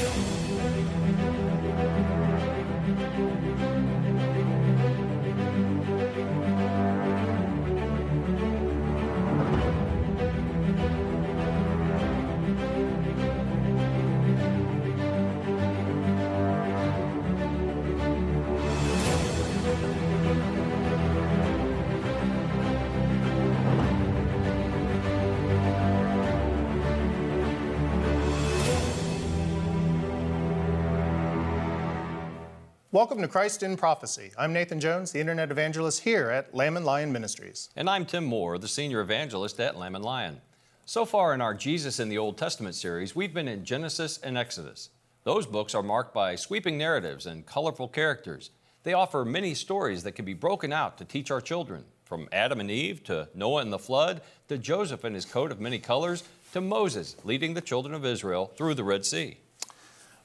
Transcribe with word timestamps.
you. 0.00 0.27
Welcome 32.98 33.22
to 33.22 33.28
Christ 33.28 33.62
in 33.62 33.76
Prophecy. 33.76 34.32
I'm 34.36 34.52
Nathan 34.52 34.80
Jones, 34.80 35.12
the 35.12 35.20
Internet 35.20 35.52
Evangelist 35.52 36.02
here 36.02 36.30
at 36.30 36.52
Lamb 36.52 36.76
and 36.76 36.84
Lion 36.84 37.12
Ministries. 37.12 37.70
And 37.76 37.88
I'm 37.88 38.04
Tim 38.04 38.24
Moore, 38.24 38.58
the 38.58 38.66
Senior 38.66 39.00
Evangelist 39.02 39.60
at 39.60 39.78
Lamb 39.78 39.94
and 39.94 40.04
Lion. 40.04 40.40
So 40.84 41.04
far 41.04 41.32
in 41.32 41.40
our 41.40 41.54
Jesus 41.54 42.00
in 42.00 42.08
the 42.08 42.18
Old 42.18 42.36
Testament 42.36 42.74
series, 42.74 43.14
we've 43.14 43.32
been 43.32 43.46
in 43.46 43.64
Genesis 43.64 44.18
and 44.18 44.36
Exodus. 44.36 44.90
Those 45.22 45.46
books 45.46 45.76
are 45.76 45.82
marked 45.84 46.12
by 46.12 46.34
sweeping 46.34 46.76
narratives 46.76 47.24
and 47.24 47.46
colorful 47.46 47.86
characters. 47.86 48.50
They 48.82 48.94
offer 48.94 49.24
many 49.24 49.54
stories 49.54 50.02
that 50.02 50.16
can 50.16 50.24
be 50.24 50.34
broken 50.34 50.72
out 50.72 50.98
to 50.98 51.04
teach 51.04 51.30
our 51.30 51.40
children, 51.40 51.84
from 52.04 52.28
Adam 52.32 52.58
and 52.58 52.68
Eve 52.68 53.04
to 53.04 53.28
Noah 53.32 53.62
and 53.62 53.72
the 53.72 53.78
flood, 53.78 54.22
to 54.48 54.58
Joseph 54.58 55.04
and 55.04 55.14
his 55.14 55.24
coat 55.24 55.52
of 55.52 55.60
many 55.60 55.78
colors, 55.78 56.24
to 56.52 56.60
Moses 56.60 57.14
leading 57.22 57.54
the 57.54 57.60
children 57.60 57.94
of 57.94 58.04
Israel 58.04 58.50
through 58.56 58.74
the 58.74 58.82
Red 58.82 59.06
Sea. 59.06 59.36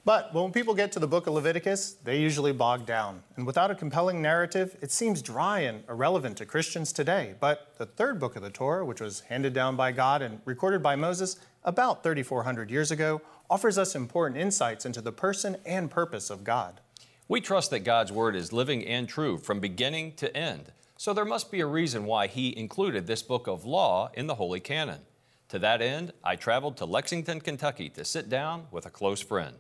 But 0.05 0.33
when 0.33 0.51
people 0.51 0.73
get 0.73 0.91
to 0.93 0.99
the 0.99 1.07
book 1.07 1.27
of 1.27 1.33
Leviticus, 1.33 1.93
they 2.03 2.19
usually 2.19 2.51
bog 2.51 2.85
down. 2.85 3.23
And 3.37 3.47
without 3.47 3.71
a 3.71 3.75
compelling 3.75 4.21
narrative, 4.21 4.75
it 4.81 4.91
seems 4.91 5.21
dry 5.21 5.59
and 5.61 5.81
irrelevant 5.87 6.35
to 6.37 6.45
Christians 6.45 6.91
today. 6.91 7.35
But 7.39 7.75
the 7.77 7.85
third 7.85 8.19
book 8.19 8.35
of 8.35 8.41
the 8.41 8.49
Torah, 8.49 8.83
which 8.83 8.99
was 8.99 9.21
handed 9.21 9.53
down 9.53 9.77
by 9.77 9.93
God 9.93 10.21
and 10.21 10.41
recorded 10.43 10.83
by 10.83 10.97
Moses 10.97 11.37
about 11.63 12.03
3,400 12.03 12.69
years 12.69 12.91
ago, 12.91 13.21
offers 13.49 13.77
us 13.77 13.95
important 13.95 14.41
insights 14.41 14.85
into 14.85 14.99
the 14.99 15.13
person 15.13 15.55
and 15.65 15.89
purpose 15.89 16.29
of 16.29 16.43
God. 16.43 16.81
We 17.29 17.39
trust 17.39 17.69
that 17.71 17.85
God's 17.85 18.11
Word 18.11 18.35
is 18.35 18.51
living 18.51 18.85
and 18.85 19.07
true 19.07 19.37
from 19.37 19.61
beginning 19.61 20.15
to 20.15 20.35
end. 20.35 20.73
So 20.97 21.13
there 21.13 21.23
must 21.23 21.49
be 21.49 21.61
a 21.61 21.65
reason 21.65 22.03
why 22.03 22.27
He 22.27 22.57
included 22.57 23.07
this 23.07 23.23
book 23.23 23.47
of 23.47 23.63
law 23.63 24.11
in 24.15 24.27
the 24.27 24.35
Holy 24.35 24.59
Canon. 24.59 24.99
To 25.47 25.59
that 25.59 25.81
end, 25.81 26.11
I 26.25 26.35
traveled 26.35 26.75
to 26.77 26.85
Lexington, 26.85 27.39
Kentucky 27.39 27.87
to 27.89 28.03
sit 28.03 28.27
down 28.27 28.67
with 28.69 28.85
a 28.85 28.89
close 28.89 29.21
friend. 29.21 29.55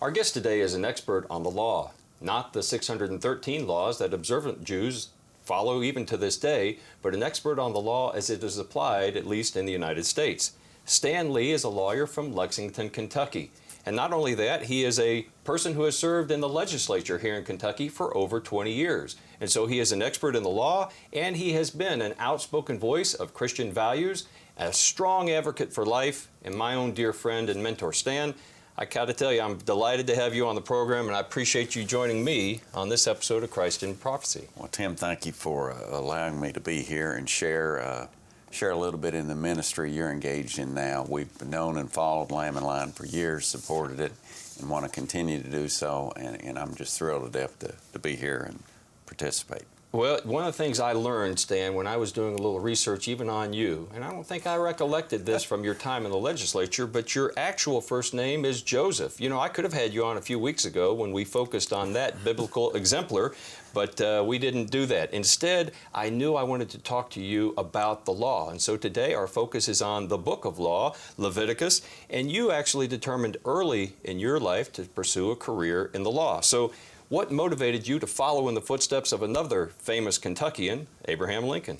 Our 0.00 0.12
guest 0.12 0.32
today 0.32 0.60
is 0.60 0.74
an 0.74 0.84
expert 0.84 1.26
on 1.28 1.42
the 1.42 1.50
law, 1.50 1.90
not 2.20 2.52
the 2.52 2.62
613 2.62 3.66
laws 3.66 3.98
that 3.98 4.14
observant 4.14 4.62
Jews 4.62 5.08
follow 5.42 5.82
even 5.82 6.06
to 6.06 6.16
this 6.16 6.36
day, 6.36 6.78
but 7.02 7.14
an 7.14 7.22
expert 7.24 7.58
on 7.58 7.72
the 7.72 7.80
law 7.80 8.10
as 8.10 8.30
it 8.30 8.44
is 8.44 8.58
applied, 8.58 9.16
at 9.16 9.26
least 9.26 9.56
in 9.56 9.66
the 9.66 9.72
United 9.72 10.06
States. 10.06 10.52
Stan 10.84 11.32
Lee 11.32 11.50
is 11.50 11.64
a 11.64 11.68
lawyer 11.68 12.06
from 12.06 12.32
Lexington, 12.32 12.90
Kentucky. 12.90 13.50
And 13.84 13.96
not 13.96 14.12
only 14.12 14.34
that, 14.34 14.66
he 14.66 14.84
is 14.84 15.00
a 15.00 15.26
person 15.42 15.74
who 15.74 15.82
has 15.82 15.98
served 15.98 16.30
in 16.30 16.40
the 16.40 16.48
legislature 16.48 17.18
here 17.18 17.34
in 17.34 17.44
Kentucky 17.44 17.88
for 17.88 18.16
over 18.16 18.38
20 18.38 18.72
years. 18.72 19.16
And 19.40 19.50
so 19.50 19.66
he 19.66 19.80
is 19.80 19.90
an 19.90 20.00
expert 20.00 20.36
in 20.36 20.44
the 20.44 20.48
law, 20.48 20.92
and 21.12 21.36
he 21.36 21.54
has 21.54 21.70
been 21.70 22.02
an 22.02 22.14
outspoken 22.20 22.78
voice 22.78 23.14
of 23.14 23.34
Christian 23.34 23.72
values, 23.72 24.28
a 24.56 24.72
strong 24.72 25.28
advocate 25.28 25.72
for 25.72 25.84
life, 25.84 26.28
and 26.44 26.54
my 26.54 26.76
own 26.76 26.92
dear 26.92 27.12
friend 27.12 27.50
and 27.50 27.64
mentor, 27.64 27.92
Stan. 27.92 28.34
I 28.80 28.84
got 28.84 29.06
to 29.06 29.12
tell 29.12 29.32
you, 29.32 29.40
I'm 29.40 29.58
delighted 29.58 30.06
to 30.06 30.14
have 30.14 30.36
you 30.36 30.46
on 30.46 30.54
the 30.54 30.60
program, 30.60 31.08
and 31.08 31.16
I 31.16 31.18
appreciate 31.18 31.74
you 31.74 31.82
joining 31.82 32.22
me 32.22 32.60
on 32.72 32.88
this 32.88 33.08
episode 33.08 33.42
of 33.42 33.50
Christ 33.50 33.82
in 33.82 33.96
Prophecy. 33.96 34.46
Well, 34.54 34.68
Tim, 34.68 34.94
thank 34.94 35.26
you 35.26 35.32
for 35.32 35.72
uh, 35.72 35.98
allowing 35.98 36.40
me 36.40 36.52
to 36.52 36.60
be 36.60 36.82
here 36.82 37.14
and 37.14 37.28
share 37.28 37.80
uh, 37.80 38.06
share 38.52 38.70
a 38.70 38.76
little 38.76 39.00
bit 39.00 39.14
in 39.14 39.26
the 39.26 39.34
ministry 39.34 39.90
you're 39.90 40.12
engaged 40.12 40.60
in 40.60 40.74
now. 40.74 41.04
We've 41.08 41.44
known 41.44 41.76
and 41.76 41.90
followed 41.90 42.30
Lamb 42.30 42.56
and 42.56 42.64
Lion 42.64 42.92
for 42.92 43.04
years, 43.04 43.48
supported 43.48 43.98
it, 43.98 44.12
and 44.60 44.70
want 44.70 44.86
to 44.86 44.90
continue 44.92 45.42
to 45.42 45.50
do 45.50 45.66
so. 45.66 46.12
And, 46.14 46.40
and 46.44 46.56
I'm 46.56 46.76
just 46.76 46.96
thrilled 46.96 47.24
to 47.24 47.36
death 47.36 47.58
to, 47.58 47.74
to 47.94 47.98
be 47.98 48.14
here 48.14 48.46
and 48.48 48.62
participate. 49.06 49.64
Well, 49.90 50.20
one 50.24 50.44
of 50.44 50.54
the 50.54 50.62
things 50.62 50.80
I 50.80 50.92
learned, 50.92 51.40
Stan, 51.40 51.72
when 51.72 51.86
I 51.86 51.96
was 51.96 52.12
doing 52.12 52.34
a 52.34 52.36
little 52.36 52.60
research 52.60 53.08
even 53.08 53.30
on 53.30 53.54
you, 53.54 53.88
and 53.94 54.04
I 54.04 54.10
don't 54.10 54.26
think 54.26 54.46
I 54.46 54.56
recollected 54.56 55.24
this 55.24 55.42
from 55.42 55.64
your 55.64 55.74
time 55.74 56.04
in 56.04 56.10
the 56.10 56.18
legislature, 56.18 56.86
but 56.86 57.14
your 57.14 57.32
actual 57.38 57.80
first 57.80 58.12
name 58.12 58.44
is 58.44 58.60
Joseph. 58.60 59.18
You 59.18 59.30
know, 59.30 59.40
I 59.40 59.48
could 59.48 59.64
have 59.64 59.72
had 59.72 59.94
you 59.94 60.04
on 60.04 60.18
a 60.18 60.20
few 60.20 60.38
weeks 60.38 60.66
ago 60.66 60.92
when 60.92 61.10
we 61.12 61.24
focused 61.24 61.72
on 61.72 61.94
that 61.94 62.22
biblical 62.24 62.70
exemplar, 62.74 63.34
but 63.72 63.98
uh, 64.02 64.22
we 64.26 64.38
didn't 64.38 64.70
do 64.70 64.84
that. 64.84 65.14
Instead, 65.14 65.72
I 65.94 66.10
knew 66.10 66.34
I 66.34 66.42
wanted 66.42 66.68
to 66.70 66.78
talk 66.78 67.08
to 67.12 67.22
you 67.22 67.54
about 67.56 68.04
the 68.04 68.12
law. 68.12 68.50
And 68.50 68.60
so 68.60 68.76
today 68.76 69.14
our 69.14 69.26
focus 69.26 69.68
is 69.68 69.80
on 69.80 70.08
the 70.08 70.18
book 70.18 70.44
of 70.44 70.58
law, 70.58 70.96
Leviticus, 71.16 71.80
and 72.10 72.30
you 72.30 72.52
actually 72.52 72.88
determined 72.88 73.38
early 73.46 73.94
in 74.04 74.18
your 74.18 74.38
life 74.38 74.70
to 74.74 74.82
pursue 74.82 75.30
a 75.30 75.36
career 75.36 75.90
in 75.94 76.02
the 76.02 76.10
law. 76.10 76.42
So 76.42 76.72
what 77.08 77.30
motivated 77.30 77.88
you 77.88 77.98
to 77.98 78.06
follow 78.06 78.48
in 78.48 78.54
the 78.54 78.60
footsteps 78.60 79.12
of 79.12 79.22
another 79.22 79.66
famous 79.78 80.18
Kentuckian, 80.18 80.86
Abraham 81.06 81.44
Lincoln? 81.44 81.78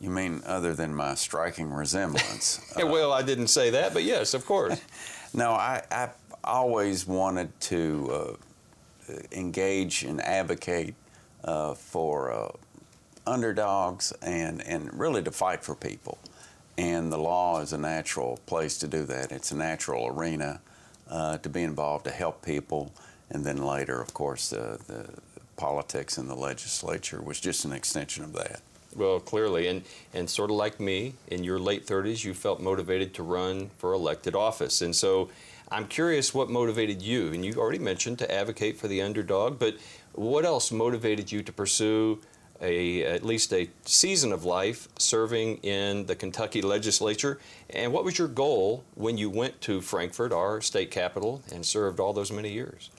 You 0.00 0.10
mean 0.10 0.42
other 0.44 0.74
than 0.74 0.94
my 0.94 1.14
striking 1.14 1.72
resemblance? 1.72 2.60
uh, 2.82 2.86
well, 2.86 3.12
I 3.12 3.22
didn't 3.22 3.48
say 3.48 3.70
that, 3.70 3.94
but 3.94 4.02
yes, 4.02 4.34
of 4.34 4.44
course. 4.44 4.80
no, 5.34 5.52
I, 5.52 5.82
I 5.90 6.10
always 6.42 7.06
wanted 7.06 7.58
to 7.62 8.38
uh, 9.08 9.14
engage 9.32 10.02
and 10.02 10.20
advocate 10.20 10.94
uh, 11.44 11.74
for 11.74 12.32
uh, 12.32 12.48
underdogs 13.26 14.12
and, 14.22 14.60
and 14.66 14.92
really 14.98 15.22
to 15.22 15.30
fight 15.30 15.64
for 15.64 15.74
people. 15.74 16.18
And 16.76 17.12
the 17.12 17.18
law 17.18 17.60
is 17.60 17.72
a 17.72 17.78
natural 17.78 18.40
place 18.46 18.78
to 18.78 18.88
do 18.88 19.04
that. 19.04 19.32
It's 19.32 19.52
a 19.52 19.56
natural 19.56 20.08
arena 20.08 20.60
uh, 21.08 21.38
to 21.38 21.48
be 21.48 21.62
involved 21.62 22.04
to 22.04 22.10
help 22.10 22.44
people 22.44 22.92
and 23.30 23.44
then 23.44 23.58
later, 23.58 24.00
of 24.00 24.14
course, 24.14 24.52
uh, 24.52 24.78
the 24.86 25.08
politics 25.56 26.18
in 26.18 26.28
the 26.28 26.34
legislature 26.34 27.22
was 27.22 27.40
just 27.40 27.64
an 27.64 27.72
extension 27.72 28.24
of 28.24 28.32
that. 28.34 28.60
Well, 28.94 29.18
clearly, 29.18 29.66
and, 29.66 29.82
and 30.12 30.30
sort 30.30 30.50
of 30.50 30.56
like 30.56 30.78
me, 30.78 31.14
in 31.28 31.42
your 31.42 31.58
late 31.58 31.86
30s, 31.86 32.24
you 32.24 32.32
felt 32.32 32.60
motivated 32.60 33.12
to 33.14 33.22
run 33.22 33.70
for 33.78 33.92
elected 33.92 34.34
office. 34.34 34.82
And 34.82 34.94
so 34.94 35.30
I'm 35.70 35.86
curious 35.86 36.32
what 36.32 36.48
motivated 36.48 37.02
you, 37.02 37.32
and 37.32 37.44
you 37.44 37.54
already 37.54 37.80
mentioned 37.80 38.18
to 38.20 38.32
advocate 38.32 38.78
for 38.78 38.86
the 38.86 39.02
underdog, 39.02 39.58
but 39.58 39.76
what 40.12 40.44
else 40.44 40.70
motivated 40.70 41.32
you 41.32 41.42
to 41.42 41.52
pursue 41.52 42.20
a, 42.60 43.02
at 43.02 43.24
least 43.24 43.52
a 43.52 43.68
season 43.84 44.32
of 44.32 44.44
life 44.44 44.88
serving 44.96 45.56
in 45.58 46.06
the 46.06 46.14
Kentucky 46.14 46.62
legislature? 46.62 47.40
And 47.70 47.92
what 47.92 48.04
was 48.04 48.18
your 48.18 48.28
goal 48.28 48.84
when 48.94 49.18
you 49.18 49.28
went 49.28 49.60
to 49.62 49.80
Frankfort, 49.80 50.32
our 50.32 50.60
state 50.60 50.92
capital, 50.92 51.42
and 51.52 51.66
served 51.66 51.98
all 51.98 52.12
those 52.12 52.30
many 52.30 52.52
years? 52.52 52.90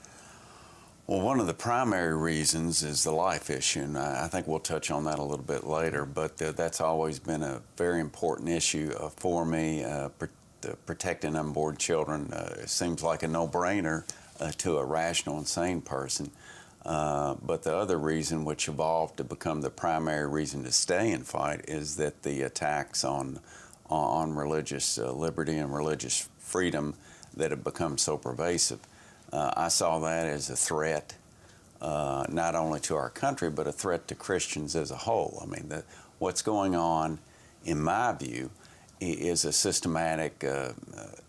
Well, 1.07 1.21
one 1.21 1.39
of 1.39 1.45
the 1.45 1.53
primary 1.53 2.17
reasons 2.17 2.81
is 2.81 3.03
the 3.03 3.11
life 3.11 3.51
issue, 3.51 3.81
and 3.81 3.95
I 3.95 4.27
think 4.27 4.47
we'll 4.47 4.57
touch 4.57 4.89
on 4.89 5.03
that 5.03 5.19
a 5.19 5.21
little 5.21 5.45
bit 5.45 5.63
later, 5.63 6.03
but 6.03 6.38
that's 6.38 6.81
always 6.81 7.19
been 7.19 7.43
a 7.43 7.61
very 7.77 7.99
important 7.99 8.49
issue 8.49 8.91
uh, 8.99 9.09
for 9.09 9.45
me. 9.45 9.83
Uh, 9.83 10.09
pr 10.09 10.25
protecting 10.88 11.35
unborn 11.35 11.77
children 11.77 12.33
uh, 12.33 12.66
seems 12.66 13.03
like 13.03 13.21
a 13.21 13.27
no-brainer 13.27 14.03
uh, 14.39 14.51
to 14.57 14.79
a 14.79 14.83
rational 14.83 15.38
and 15.38 15.47
sane 15.47 15.79
person. 15.79 16.31
Uh, 16.83 17.35
but 17.35 17.61
the 17.61 17.75
other 17.75 17.99
reason, 17.99 18.43
which 18.43 18.67
evolved 18.67 19.17
to 19.17 19.23
become 19.23 19.61
the 19.61 19.69
primary 19.69 20.28
reason 20.28 20.63
to 20.63 20.72
stay 20.72 21.11
and 21.11 21.28
fight, 21.28 21.61
is 21.67 21.97
that 21.97 22.23
the 22.23 22.41
attacks 22.41 23.03
on, 23.03 23.40
on 23.91 24.34
religious 24.34 24.97
liberty 24.97 25.55
and 25.55 25.72
religious 25.72 26.28
freedom 26.40 26.96
that 27.37 27.51
have 27.51 27.63
become 27.63 27.96
so 27.96 28.17
pervasive. 28.17 28.79
Uh, 29.31 29.51
I 29.55 29.67
saw 29.67 29.99
that 29.99 30.27
as 30.27 30.49
a 30.49 30.55
threat, 30.55 31.16
uh, 31.81 32.25
not 32.29 32.55
only 32.55 32.79
to 32.81 32.95
our 32.95 33.09
country, 33.09 33.49
but 33.49 33.67
a 33.67 33.72
threat 33.72 34.07
to 34.07 34.16
Christians 34.16 34.75
as 34.75 34.91
a 34.91 34.95
whole. 34.95 35.39
I 35.41 35.45
mean, 35.45 35.69
the, 35.69 35.83
what's 36.19 36.41
going 36.41 36.75
on, 36.75 37.19
in 37.63 37.81
my 37.81 38.13
view, 38.13 38.49
is 39.01 39.45
a 39.45 39.51
systematic 39.51 40.43
uh, 40.43 40.72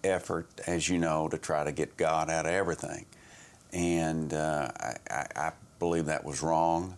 effort, 0.04 0.48
as 0.66 0.88
you 0.88 0.98
know, 0.98 1.28
to 1.28 1.38
try 1.38 1.64
to 1.64 1.72
get 1.72 1.96
God 1.96 2.30
out 2.30 2.46
of 2.46 2.52
everything. 2.52 3.06
And 3.72 4.32
uh, 4.32 4.70
I, 5.10 5.26
I, 5.34 5.52
believe 5.78 6.06
that 6.06 6.24
was 6.24 6.42
wrong 6.42 6.96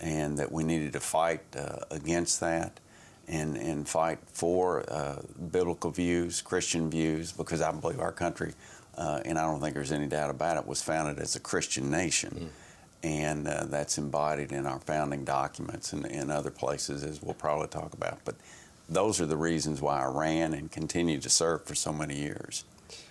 and 0.00 0.38
that 0.38 0.50
we 0.50 0.64
needed 0.64 0.94
to 0.94 1.00
fight 1.00 1.42
uh, 1.54 1.80
against 1.90 2.40
that 2.40 2.80
and, 3.28 3.56
and 3.56 3.86
fight 3.86 4.18
for 4.32 4.90
uh, 4.90 5.20
biblical 5.52 5.90
views, 5.90 6.40
Christian 6.40 6.88
views, 6.88 7.32
because 7.32 7.60
I 7.60 7.70
believe 7.72 8.00
our 8.00 8.12
country 8.12 8.54
uh, 8.96 9.20
and 9.24 9.38
I 9.38 9.42
don't 9.42 9.60
think 9.60 9.74
there's 9.74 9.92
any 9.92 10.06
doubt 10.06 10.30
about 10.30 10.56
it, 10.56 10.66
was 10.66 10.82
founded 10.82 11.18
as 11.18 11.36
a 11.36 11.40
Christian 11.40 11.90
nation. 11.90 12.30
Mm. 12.30 12.48
and 13.02 13.48
uh, 13.48 13.64
that's 13.66 13.98
embodied 13.98 14.50
in 14.50 14.64
our 14.66 14.80
founding 14.80 15.24
documents 15.24 15.92
and 15.92 16.06
in 16.06 16.30
other 16.30 16.50
places, 16.50 17.04
as 17.04 17.22
we'll 17.22 17.34
probably 17.34 17.68
talk 17.68 17.92
about. 17.92 18.18
But 18.24 18.34
those 18.88 19.20
are 19.20 19.26
the 19.26 19.36
reasons 19.36 19.80
why 19.82 20.02
I 20.02 20.06
ran 20.06 20.54
and 20.54 20.70
continued 20.70 21.22
to 21.22 21.30
serve 21.30 21.64
for 21.64 21.74
so 21.74 21.92
many 21.92 22.16
years. 22.16 22.64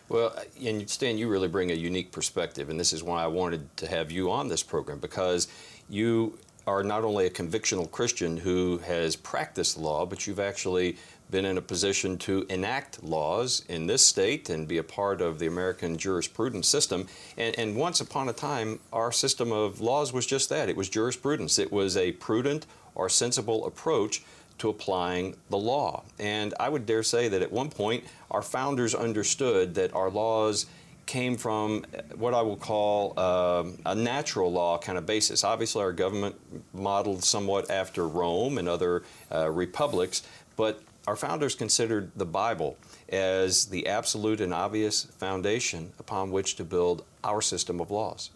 Well, 0.10 0.36
and 0.64 0.90
Stan, 0.90 1.18
you 1.18 1.30
really 1.30 1.48
bring 1.48 1.72
a 1.72 1.76
unique 1.76 2.12
perspective, 2.12 2.70
and 2.70 2.80
this 2.80 2.94
is 2.94 3.02
why 3.02 3.24
I 3.24 3.28
wanted 3.28 3.76
to 3.78 3.88
have 3.88 4.12
you 4.12 4.32
on 4.32 4.48
this 4.48 4.62
program 4.62 5.00
because 5.00 5.48
you 5.90 6.38
are 6.66 6.84
not 6.84 7.04
only 7.04 7.26
a 7.26 7.30
convictional 7.30 7.90
Christian 7.90 8.38
who 8.38 8.78
has 8.80 9.16
practiced 9.16 9.78
law, 9.78 10.06
but 10.06 10.26
you've 10.26 10.40
actually 10.40 10.98
been 11.30 11.46
in 11.46 11.58
a 11.58 11.62
position 11.62 12.18
to 12.18 12.46
enact 12.50 13.04
laws 13.04 13.66
in 13.68 13.88
this 13.88 14.06
state 14.06 14.50
and 14.50 14.68
be 14.68 14.78
a 14.78 14.84
part 14.84 15.20
of 15.20 15.40
the 15.40 15.48
American 15.48 15.98
jurisprudence 15.98 16.68
system. 16.68 17.08
And, 17.38 17.58
and, 17.58 17.76
once 17.76 18.00
upon 18.02 18.30
a 18.30 18.34
time, 18.34 18.80
our 18.92 19.12
system 19.12 19.52
of 19.52 19.82
laws 19.82 20.14
was 20.14 20.28
just 20.28 20.50
that 20.50 20.70
it 20.70 20.78
was 20.78 20.90
jurisprudence, 20.90 21.58
it 21.58 21.72
was 21.72 21.98
a 21.98 22.12
prudent 22.14 22.68
or 22.94 23.10
sensible 23.10 23.66
approach 23.66 24.22
to 24.60 24.70
applying 24.70 25.36
the 25.50 25.58
law. 25.58 26.04
And 26.20 26.54
I 26.60 26.70
would 26.70 26.86
dare 26.86 27.04
say 27.04 27.28
that 27.28 27.42
at 27.42 27.52
one 27.52 27.70
point, 27.70 28.04
our 28.30 28.44
founders 28.44 28.94
understood 28.94 29.74
that 29.76 29.94
our 29.96 30.12
laws 30.12 30.68
came 31.06 31.38
from 31.38 31.86
what 32.16 32.34
I 32.34 32.42
will 32.42 32.58
call 32.58 33.20
um, 33.20 33.78
a 33.86 33.96
natural 33.96 34.52
law 34.52 34.78
kind 34.78 34.98
of 34.98 35.06
basis. 35.06 35.44
Obviously, 35.44 35.82
our 35.82 35.92
government 35.92 36.36
modeled 36.74 37.24
somewhat 37.24 37.70
after 37.70 38.08
Rome 38.08 38.58
and 38.58 38.70
other 38.70 39.04
uh, 39.32 39.50
republics, 39.50 40.24
but 40.56 40.82
our 41.08 41.16
founders 41.16 41.56
considered 41.56 42.12
the 42.16 42.26
Bible 42.26 42.78
as 43.10 43.66
the 43.66 43.88
absolute 43.88 44.40
and 44.40 44.54
obvious 44.54 45.04
foundation 45.04 45.92
upon 46.00 46.32
which 46.32 46.56
to 46.56 46.64
build 46.64 47.04
our 47.24 47.42
system 47.42 47.82
of 47.82 47.92
laws. 47.92 48.30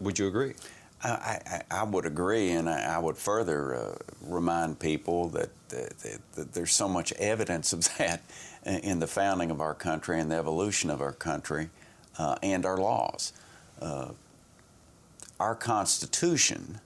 Would 0.00 0.18
you 0.18 0.26
agree? 0.26 0.54
I, 1.02 1.40
I, 1.46 1.62
I 1.70 1.82
would 1.84 2.06
agree, 2.06 2.50
and 2.50 2.68
I, 2.68 2.96
I 2.96 2.98
would 2.98 3.16
further 3.16 3.74
uh, 3.74 3.94
remind 4.22 4.80
people 4.80 5.28
that, 5.30 5.50
that, 5.68 6.22
that, 6.34 6.52
there's 6.54 6.72
so 6.72 6.88
much 6.88 7.12
evidence 7.12 7.72
of 7.72 7.88
that 7.98 8.22
in 8.64 8.98
the 8.98 9.06
founding 9.06 9.50
of 9.50 9.60
our 9.60 9.74
country 9.74 10.18
and 10.18 10.30
the 10.30 10.36
evolution 10.36 10.90
of 10.90 11.00
our 11.00 11.12
country 11.12 11.70
uh, 12.18 12.36
and 12.42 12.66
our 12.66 12.76
laws. 12.76 13.32
Uh, 13.80 14.10
our 15.40 15.54
Constitution 15.54 16.80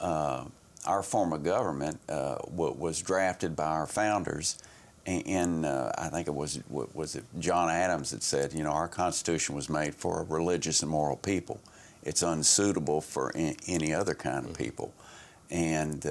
uh, 0.00 0.44
our 0.86 1.02
form 1.02 1.32
of 1.32 1.42
government 1.42 1.98
uh, 2.08 2.36
was 2.48 3.02
drafted 3.02 3.56
by 3.56 3.66
our 3.66 3.86
founders. 3.86 4.58
And 5.06 5.64
uh, 5.64 5.92
I 5.96 6.08
think 6.08 6.28
it 6.28 6.34
was 6.34 6.60
was 6.68 7.16
it 7.16 7.24
John 7.38 7.70
Adams 7.70 8.10
that 8.10 8.22
said, 8.22 8.52
you 8.52 8.62
know, 8.62 8.70
our 8.70 8.88
Constitution 8.88 9.54
was 9.54 9.68
made 9.70 9.94
for 9.94 10.20
a 10.20 10.24
religious 10.24 10.82
and 10.82 10.90
moral 10.90 11.16
people. 11.16 11.60
It's 12.02 12.22
unsuitable 12.22 13.00
for 13.00 13.32
any 13.34 13.92
other 13.92 14.14
kind 14.14 14.44
of 14.44 14.56
people. 14.56 14.92
And 15.50 16.04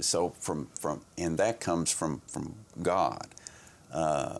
so 0.00 0.30
from 0.40 0.68
from 0.80 1.02
and 1.18 1.36
that 1.38 1.60
comes 1.60 1.92
from 1.92 2.22
from 2.26 2.54
God. 2.82 3.26
Uh, 3.92 4.38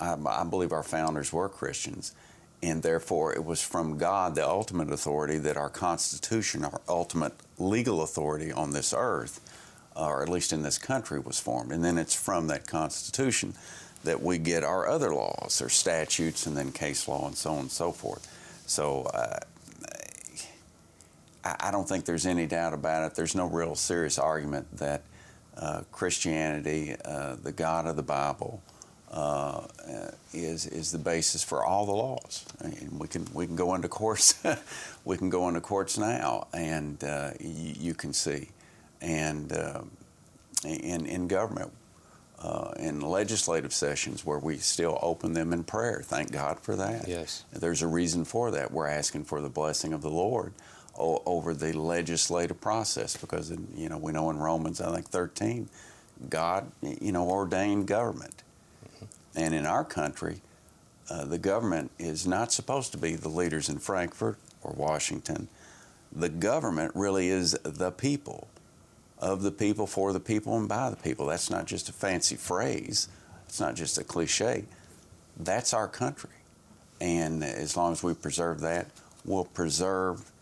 I, 0.00 0.16
I 0.26 0.44
believe 0.44 0.72
our 0.72 0.82
founders 0.82 1.32
were 1.32 1.48
Christians 1.48 2.14
and 2.62 2.82
therefore 2.82 3.34
it 3.34 3.44
was 3.44 3.62
from 3.62 3.98
God, 3.98 4.34
the 4.34 4.46
ultimate 4.46 4.90
authority, 4.90 5.38
that 5.38 5.56
our 5.56 5.70
Constitution, 5.70 6.64
our 6.64 6.80
ultimate 6.88 7.34
legal 7.58 8.02
authority 8.02 8.50
on 8.50 8.72
this 8.72 8.94
earth, 8.96 9.40
or 9.94 10.22
at 10.22 10.28
least 10.28 10.52
in 10.52 10.62
this 10.62 10.78
country, 10.78 11.18
was 11.18 11.38
formed. 11.40 11.72
And 11.72 11.84
then 11.84 11.98
it's 11.98 12.14
from 12.14 12.46
that 12.48 12.66
Constitution 12.66 13.54
that 14.04 14.22
we 14.22 14.38
get 14.38 14.62
our 14.64 14.86
other 14.88 15.12
laws, 15.14 15.60
or 15.60 15.68
statutes, 15.68 16.46
and 16.46 16.56
then 16.56 16.72
case 16.72 17.08
law, 17.08 17.26
and 17.26 17.36
so 17.36 17.52
on 17.52 17.58
and 17.60 17.70
so 17.70 17.90
forth. 17.90 18.26
So 18.66 19.02
uh, 19.02 19.40
I 21.44 21.70
don't 21.70 21.88
think 21.88 22.04
there's 22.04 22.26
any 22.26 22.46
doubt 22.46 22.74
about 22.74 23.10
it. 23.10 23.16
There's 23.16 23.34
no 23.34 23.46
real 23.46 23.74
serious 23.74 24.18
argument 24.18 24.76
that 24.78 25.02
uh, 25.56 25.82
Christianity, 25.90 26.94
uh, 27.04 27.36
the 27.42 27.52
God 27.52 27.86
of 27.86 27.96
the 27.96 28.02
Bible, 28.02 28.62
uh, 29.10 29.66
is 30.32 30.66
is 30.66 30.92
the 30.92 30.98
basis 30.98 31.42
for 31.42 31.64
all 31.64 31.86
the 31.86 31.92
laws. 31.92 32.44
And 32.60 32.98
we 32.98 33.08
can 33.08 33.26
we 33.32 33.46
can 33.46 33.56
go 33.56 33.74
into 33.74 33.88
courts, 33.88 34.34
we 35.04 35.16
can 35.16 35.30
go 35.30 35.48
into 35.48 35.60
courts 35.60 35.98
now, 35.98 36.48
and 36.52 37.02
uh, 37.02 37.30
you, 37.40 37.74
you, 37.78 37.94
can 37.94 38.12
see, 38.12 38.48
and 39.00 39.52
uh, 39.52 39.82
in 40.64 41.06
in 41.06 41.28
government. 41.28 41.72
Uh, 42.40 42.72
in 42.78 43.00
legislative 43.00 43.72
sessions 43.72 44.24
where 44.24 44.38
we 44.38 44.58
still 44.58 44.96
open 45.02 45.32
them 45.32 45.52
in 45.52 45.64
prayer. 45.64 46.02
Thank 46.04 46.30
God 46.30 46.60
for 46.60 46.76
that. 46.76 47.08
Yes. 47.08 47.42
There's 47.50 47.82
a 47.82 47.88
reason 47.88 48.24
for 48.24 48.52
that. 48.52 48.70
We're 48.70 48.86
asking 48.86 49.24
for 49.24 49.40
the 49.40 49.48
blessing 49.48 49.92
of 49.92 50.02
the 50.02 50.08
Lord 50.08 50.52
over 50.98 51.54
the 51.54 51.72
legislative 51.72 52.60
process 52.60 53.16
because, 53.16 53.52
you 53.74 53.88
know, 53.88 53.98
we 53.98 54.12
know 54.12 54.30
in 54.30 54.38
Romans, 54.38 54.80
I 54.80 54.94
think 54.94 55.08
13, 55.08 55.68
God, 56.28 56.70
you 56.82 57.12
know, 57.12 57.28
ordained 57.28 57.86
government. 57.86 58.42
And 59.38 59.54
in 59.54 59.66
our 59.66 59.84
country, 59.84 60.40
uh, 61.08 61.24
the 61.24 61.38
government 61.38 61.92
is 61.96 62.26
not 62.26 62.52
supposed 62.52 62.90
to 62.90 62.98
be 62.98 63.14
the 63.14 63.28
leaders 63.28 63.68
in 63.68 63.78
Frankfort 63.78 64.36
or 64.64 64.72
Washington. 64.72 65.46
The 66.10 66.28
government 66.28 66.90
really 66.96 67.28
is 67.28 67.52
the 67.62 67.92
people, 67.92 68.48
of 69.20 69.42
the 69.42 69.52
people, 69.52 69.86
for 69.86 70.12
the 70.12 70.18
people, 70.18 70.58
and 70.58 70.68
by 70.68 70.90
the 70.90 70.96
people. 70.96 71.26
That's 71.26 71.50
not 71.50 71.66
just 71.66 71.88
a 71.88 71.92
fancy 71.92 72.34
phrase, 72.34 73.08
it's 73.46 73.60
not 73.60 73.76
just 73.76 73.96
a 73.96 74.02
cliche. 74.02 74.64
That's 75.38 75.72
our 75.72 75.86
country. 75.86 76.30
And 77.00 77.44
as 77.44 77.76
long 77.76 77.92
as 77.92 78.02
we 78.02 78.14
preserve 78.14 78.58
that, 78.62 78.88
we'll 79.24 79.44
preserve 79.44 80.32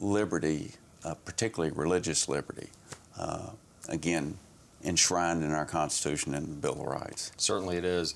liberty, 0.00 0.72
uh, 1.04 1.14
particularly 1.24 1.72
religious 1.72 2.28
liberty. 2.28 2.68
Uh, 3.16 3.50
again, 3.88 4.38
enshrined 4.84 5.42
in 5.42 5.52
our 5.52 5.66
Constitution 5.66 6.34
and 6.34 6.60
Bill 6.60 6.72
of 6.72 6.86
Rights. 6.86 7.32
Certainly 7.36 7.78
it 7.78 7.84
is. 7.84 8.14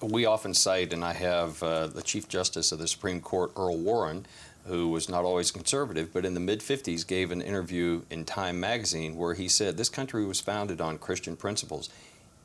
We 0.00 0.26
often 0.26 0.54
cite, 0.54 0.92
and 0.92 1.04
I 1.04 1.14
have 1.14 1.62
uh, 1.62 1.86
the 1.86 2.02
Chief 2.02 2.28
Justice 2.28 2.72
of 2.72 2.78
the 2.78 2.88
Supreme 2.88 3.20
Court, 3.20 3.52
Earl 3.56 3.78
Warren, 3.78 4.26
who 4.66 4.88
was 4.88 5.08
not 5.08 5.24
always 5.24 5.50
conservative, 5.50 6.12
but 6.12 6.24
in 6.24 6.34
the 6.34 6.40
mid 6.40 6.60
50s 6.60 7.06
gave 7.06 7.30
an 7.30 7.42
interview 7.42 8.02
in 8.10 8.24
Time 8.24 8.60
magazine 8.60 9.16
where 9.16 9.34
he 9.34 9.48
said 9.48 9.76
this 9.76 9.88
country 9.88 10.24
was 10.24 10.40
founded 10.40 10.80
on 10.80 10.98
Christian 10.98 11.36
principles 11.36 11.88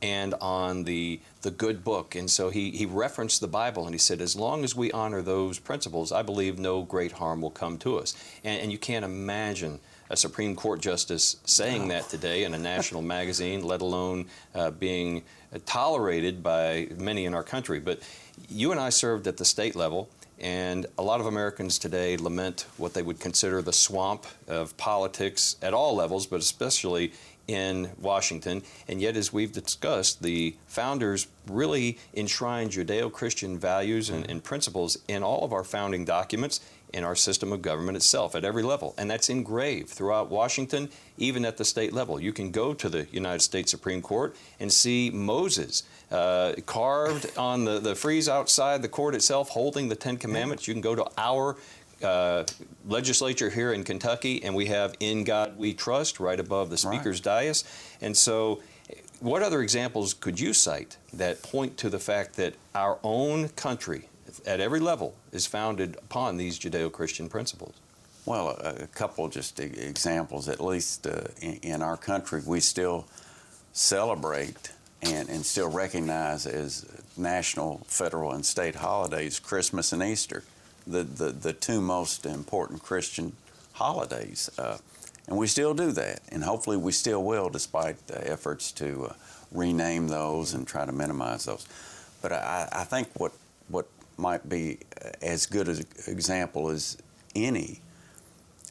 and 0.02 0.34
on 0.36 0.84
the 0.84 1.20
the 1.42 1.52
good 1.52 1.84
book. 1.84 2.16
And 2.16 2.30
so 2.30 2.50
he, 2.50 2.72
he 2.72 2.86
referenced 2.86 3.42
the 3.42 3.48
Bible 3.48 3.86
and 3.86 3.94
he 3.94 4.00
said, 4.00 4.22
as 4.22 4.36
long 4.36 4.64
as 4.64 4.76
we 4.76 4.92
honor 4.92 5.22
those 5.22 5.60
principles, 5.60 6.12
I 6.12 6.22
believe 6.22 6.58
no 6.58 6.84
great 6.84 7.14
harm 7.14 7.42
will 7.42 7.52
come 7.52 7.78
to 7.80 7.98
us. 7.98 8.16
And, 8.44 8.62
and 8.62 8.72
you 8.72 8.78
can't 8.78 9.06
imagine 9.06 9.80
a 10.10 10.18
Supreme 10.18 10.56
Court 10.56 10.82
justice 10.82 11.38
saying 11.46 11.90
that 11.90 12.10
today 12.10 12.44
in 12.44 12.54
a 12.54 12.58
national 12.60 13.02
magazine, 13.18 13.64
let 13.64 13.82
alone 13.82 14.26
uh, 14.56 14.72
being 14.72 15.24
tolerated 15.66 16.44
by 16.44 16.88
many 16.98 17.26
in 17.26 17.34
our 17.34 17.44
country. 17.44 17.80
But 17.80 18.00
you 18.50 18.72
and 18.72 18.80
I 18.80 18.90
served 18.90 19.28
at 19.28 19.38
the 19.38 19.46
state 19.46 19.76
level, 19.76 20.10
and 20.40 20.86
a 20.98 21.02
lot 21.02 21.20
of 21.20 21.26
Americans 21.26 21.80
today 21.80 22.16
lament 22.18 22.66
what 22.78 22.94
they 22.94 23.02
would 23.02 23.20
consider 23.20 23.62
the 23.62 23.74
swamp 23.74 24.26
of 24.48 24.78
politics 24.78 25.56
at 25.62 25.74
all 25.74 25.96
levels, 25.96 26.28
but 26.28 26.40
especially 26.40 27.12
in 27.48 27.90
Washington. 28.00 28.62
And 28.88 29.02
yet, 29.02 29.16
as 29.16 29.32
we've 29.32 29.52
discussed, 29.52 30.22
the 30.22 30.56
founders 30.68 31.28
really 31.48 31.98
enshrined 32.14 32.72
Judeo 32.72 33.12
Christian 33.12 33.58
values 33.58 34.10
and, 34.10 34.30
and, 34.30 34.44
principles 34.44 34.98
in 35.08 35.24
all 35.24 35.44
of 35.46 35.54
our 35.54 35.64
founding 35.64 36.04
documents 36.04 36.60
in 36.94 37.04
our 37.04 37.16
system 37.16 37.52
of 37.52 37.62
government 37.62 37.96
itself 37.96 38.36
at 38.36 38.46
every 38.46 38.64
level. 38.64 38.94
And 38.98 39.10
that's 39.10 39.30
engraved 39.30 39.90
throughout 39.90 40.30
Washington, 40.30 40.90
even 41.18 41.46
at 41.46 41.58
the 41.58 41.66
state 41.66 41.94
level. 41.94 42.20
You 42.20 42.32
can 42.32 42.52
go 42.52 42.74
to 42.74 42.90
the 42.90 43.08
United 43.12 43.42
States 43.42 43.72
Supreme 43.72 44.02
Court 44.02 44.36
and 44.60 44.72
see 44.72 45.10
Moses 45.10 45.84
uh, 46.12 46.54
carved 46.66 47.38
on 47.38 47.66
the, 47.66 47.80
the 47.80 47.96
frieze 47.96 48.30
outside 48.30 48.82
the 48.82 48.88
court 48.88 49.16
itself 49.16 49.50
holding 49.50 49.90
the 49.90 49.96
Ten 49.96 50.18
Commandments. 50.18 50.68
You 50.68 50.74
can 50.74 50.82
go 50.82 50.96
to 50.96 51.06
our 51.18 51.58
uh, 52.04 52.44
legislature 52.88 53.50
here 53.50 53.74
in 53.74 53.84
Kentucky, 53.84 54.44
and 54.44 54.56
we 54.56 54.68
have 54.68 54.96
In 55.00 55.24
God 55.24 55.58
We 55.58 55.74
Trust 55.74 56.20
right 56.20 56.40
above 56.40 56.70
the 56.70 56.78
Speaker's 56.78 57.26
right. 57.26 57.46
dais. 57.46 57.64
And 58.02 58.16
so, 58.16 58.62
what 59.20 59.42
other 59.42 59.62
examples 59.62 60.14
could 60.14 60.40
you 60.40 60.54
cite 60.54 60.98
that 61.14 61.42
point 61.42 61.78
to 61.78 61.90
the 61.90 62.00
fact 62.00 62.36
that 62.36 62.54
our 62.76 63.00
own 63.04 63.50
country 63.50 64.10
at 64.46 64.60
every 64.60 64.80
level 64.80 65.16
is 65.32 65.46
founded 65.46 65.96
upon 65.98 66.38
these 66.38 66.60
Judeo 66.60 66.92
Christian 66.92 67.30
principles. 67.30 67.76
Well, 68.26 68.58
a, 68.62 68.84
a, 68.84 68.88
couple 68.88 69.28
just 69.30 69.60
examples, 69.60 70.50
at 70.50 70.60
least 70.60 71.08
uh, 71.08 71.22
in, 71.42 71.54
in, 71.64 71.82
our 71.82 71.96
country, 71.96 72.42
we 72.46 72.60
still 72.60 73.08
celebrate 73.72 74.72
and, 75.02 75.30
and 75.30 75.46
still 75.46 75.70
recognize 75.70 76.46
as 76.46 76.86
national, 77.16 77.86
federal, 77.88 78.34
and 78.34 78.46
state 78.46 78.76
holidays 78.76 79.40
Christmas 79.40 79.94
and 79.94 80.04
Easter, 80.04 80.44
the, 80.88 81.04
the, 81.04 81.32
the 81.32 81.54
two 81.54 81.82
most 81.82 82.26
important 82.26 82.82
Christian 82.82 83.34
holidays. 83.74 84.50
Uh, 84.58 84.78
and 85.28 85.38
we 85.38 85.48
still 85.48 85.74
do 85.74 85.92
that, 85.92 86.22
and 86.30 86.44
hopefully 86.44 86.78
we 86.78 86.92
still 86.92 87.24
will, 87.24 87.50
despite 87.50 87.98
efforts 88.10 88.72
to 88.74 89.08
uh, 89.10 89.14
rename 89.52 90.08
those 90.08 90.54
and 90.54 90.66
try 90.66 90.86
to 90.86 90.92
minimize 90.92 91.46
those. 91.46 91.68
But 92.22 92.32
I, 92.32 92.70
I 92.72 92.84
think 92.86 93.10
what, 93.18 93.34
what 93.68 93.88
might 94.18 94.48
be 94.48 94.80
as 95.22 95.46
good 95.46 95.68
an 95.68 95.86
example 96.08 96.70
as 96.70 96.98
any 97.36 97.82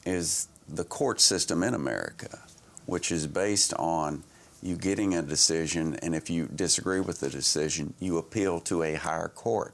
is 0.05 0.47
the 0.67 0.83
court 0.83 1.21
system 1.21 1.63
in 1.63 1.73
America, 1.73 2.39
which 2.85 3.11
is 3.11 3.27
based 3.27 3.73
on 3.75 4.23
you 4.61 4.75
getting 4.75 5.13
a 5.13 5.21
decision, 5.21 5.95
and 6.01 6.15
if 6.15 6.29
you 6.29 6.47
disagree 6.47 6.99
with 6.99 7.19
the 7.19 7.29
decision, 7.29 7.93
you 7.99 8.17
appeal 8.17 8.59
to 8.61 8.83
a 8.83 8.95
higher 8.95 9.29
court, 9.29 9.73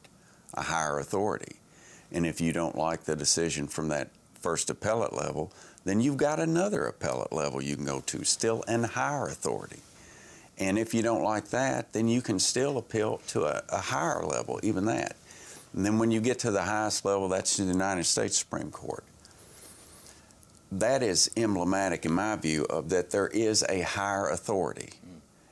a 0.53 0.63
higher 0.63 1.00
authority. 1.00 1.55
And 2.13 2.25
if 2.25 2.39
you 2.39 2.53
don't 2.53 2.77
like 2.77 3.03
the 3.03 3.15
decision 3.15 3.67
from 3.67 3.88
that 3.89 4.10
first 4.39 4.70
appellate 4.70 5.13
level, 5.13 5.51
then 5.84 6.00
you've 6.00 6.17
got 6.17 6.39
another 6.39 6.86
appellate 6.86 7.34
level 7.34 7.62
you 7.62 7.75
can 7.75 7.86
go 7.86 8.01
to, 8.01 8.24
still 8.24 8.63
an 8.67 8.84
higher 8.84 9.27
authority. 9.27 9.79
And 10.60 10.77
if 10.77 10.93
you 10.93 11.01
don't 11.01 11.24
like 11.24 11.50
that, 11.50 11.93
then 11.93 12.08
you 12.08 12.22
can 12.22 12.39
still 12.39 12.77
appeal 12.77 13.20
to 13.27 13.46
a, 13.46 13.63
a 13.70 13.79
higher 13.79 14.24
level, 14.24 14.60
even 14.63 14.86
that. 14.86 15.15
And 15.74 15.84
then 15.84 15.98
when 15.98 16.12
you 16.12 16.22
get 16.22 16.39
to 16.39 16.51
the 16.51 16.62
highest 16.62 17.03
level, 17.03 17.27
that's 17.27 17.58
the 17.58 17.63
United 17.63 18.03
States 18.03 18.38
Supreme 18.38 18.70
Court. 18.70 19.03
That 20.72 21.01
is 21.01 21.29
emblematic, 21.36 22.05
in 22.05 22.13
my 22.13 22.36
view, 22.36 22.65
of 22.65 22.89
that 22.89 23.10
there 23.10 23.27
is 23.27 23.63
a 23.67 23.82
higher 23.82 24.29
authority. 24.29 24.89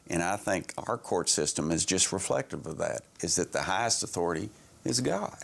And 0.07 0.21
I 0.21 0.35
think 0.35 0.73
our 0.77 0.97
court 0.97 1.29
system 1.29 1.71
is 1.71 1.85
just 1.85 2.11
reflective 2.11 2.65
of 2.67 2.77
that, 2.77 3.01
is 3.21 3.35
that 3.37 3.51
the 3.51 3.63
highest 3.63 4.03
authority 4.03 4.49
is 4.83 4.99
God. 4.99 5.37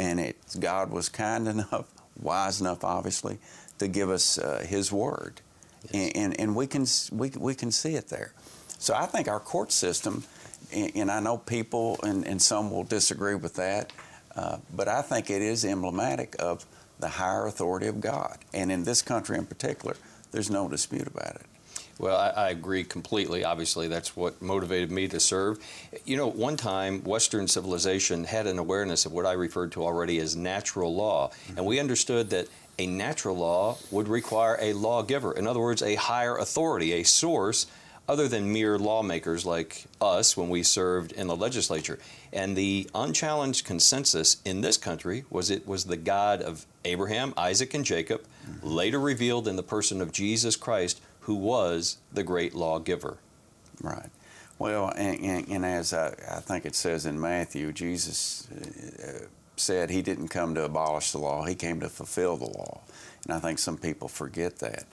And 0.00 0.20
it, 0.20 0.36
God 0.58 0.90
was 0.90 1.08
kind 1.08 1.48
enough, 1.48 1.86
wise 2.20 2.60
enough, 2.60 2.84
obviously, 2.84 3.38
to 3.78 3.88
give 3.88 4.10
us 4.10 4.38
uh, 4.38 4.64
His 4.66 4.92
Word. 4.92 5.40
Yes. 5.84 5.92
And, 5.94 6.16
and, 6.16 6.40
and, 6.40 6.56
we, 6.56 6.66
can, 6.66 6.86
we, 7.12 7.30
we 7.30 7.54
can 7.54 7.70
see 7.70 7.94
it 7.94 8.08
there. 8.08 8.32
So 8.78 8.94
I 8.94 9.06
think 9.06 9.28
our 9.28 9.40
court 9.40 9.72
system, 9.72 10.24
and, 10.72 10.92
and 10.94 11.10
I 11.10 11.20
know 11.20 11.38
people, 11.38 11.98
and, 12.02 12.26
and, 12.26 12.40
some 12.40 12.70
will 12.70 12.84
disagree 12.84 13.34
with 13.34 13.54
that, 13.56 13.92
uh, 14.34 14.58
but 14.74 14.88
I 14.88 15.02
think 15.02 15.30
it 15.30 15.42
is 15.42 15.64
emblematic 15.64 16.36
of 16.38 16.64
the 16.98 17.08
higher 17.08 17.46
authority 17.46 17.88
of 17.88 18.00
God. 18.00 18.38
And 18.54 18.72
in 18.72 18.84
this 18.84 19.02
country 19.02 19.36
in 19.36 19.46
particular, 19.46 19.96
there's 20.30 20.50
no 20.50 20.68
dispute 20.68 21.06
about 21.06 21.36
it. 21.36 21.46
Well, 22.02 22.16
I, 22.16 22.30
I, 22.30 22.50
agree 22.50 22.82
completely. 22.82 23.44
Obviously, 23.44 23.86
that's 23.86 24.16
what 24.16 24.42
motivated 24.42 24.90
me 24.90 25.06
to 25.06 25.20
serve. 25.20 25.60
You 26.04 26.16
know, 26.16 26.26
one 26.26 26.56
time, 26.56 27.04
Western 27.04 27.46
civilization 27.46 28.24
had 28.24 28.48
an 28.48 28.58
awareness 28.58 29.06
of 29.06 29.12
what 29.12 29.24
I 29.24 29.34
referred 29.34 29.70
to 29.72 29.84
already 29.84 30.18
as 30.18 30.34
natural 30.34 30.92
law. 30.92 31.28
Mm-hmm. 31.28 31.58
And 31.58 31.66
we 31.66 31.78
understood 31.78 32.30
that 32.30 32.48
a 32.76 32.88
natural 32.88 33.36
law 33.36 33.78
would 33.92 34.08
require 34.08 34.58
a 34.60 34.72
lawgiver. 34.72 35.32
In 35.32 35.46
other 35.46 35.60
words, 35.60 35.80
a 35.80 35.94
higher 35.94 36.36
authority, 36.36 36.92
a 36.94 37.04
source 37.04 37.68
other 38.08 38.26
than 38.26 38.52
mere 38.52 38.80
lawmakers 38.80 39.46
like 39.46 39.84
us 40.00 40.36
when 40.36 40.48
we 40.48 40.64
served 40.64 41.12
in 41.12 41.28
the 41.28 41.36
legislature. 41.36 42.00
And 42.32 42.56
the 42.56 42.90
unchallenged 42.96 43.64
consensus 43.64 44.38
in 44.44 44.60
this 44.60 44.76
country 44.76 45.24
was 45.30 45.50
it 45.50 45.68
was 45.68 45.84
the 45.84 45.96
God 45.96 46.42
of 46.42 46.66
Abraham, 46.84 47.32
Isaac, 47.36 47.74
and 47.74 47.84
Jacob, 47.84 48.22
mm-hmm. 48.44 48.66
later 48.66 48.98
revealed 48.98 49.46
in 49.46 49.54
the 49.54 49.62
person 49.62 50.00
of 50.00 50.10
Jesus 50.10 50.56
Christ, 50.56 51.00
who 51.22 51.34
was 51.34 51.98
the 52.12 52.22
great 52.22 52.54
lawgiver. 52.54 53.18
Right. 53.80 54.10
Well, 54.58 54.92
and, 54.96 55.18
and, 55.20 55.48
and 55.48 55.66
as 55.66 55.92
I, 55.92 56.14
I, 56.30 56.40
think 56.40 56.66
it 56.66 56.76
says 56.76 57.06
in 57.06 57.20
Matthew, 57.20 57.72
Jesus 57.72 58.46
uh, 58.50 59.26
said 59.56 59.90
he 59.90 60.02
didn't 60.02 60.28
come 60.28 60.54
to 60.54 60.64
abolish 60.64 61.12
the 61.12 61.18
law, 61.18 61.44
he 61.44 61.54
came 61.54 61.80
to 61.80 61.88
fulfill 61.88 62.36
the 62.36 62.46
law. 62.46 62.80
And 63.24 63.34
I 63.34 63.40
think 63.40 63.58
some 63.58 63.76
people 63.76 64.08
forget 64.08 64.58
that. 64.58 64.84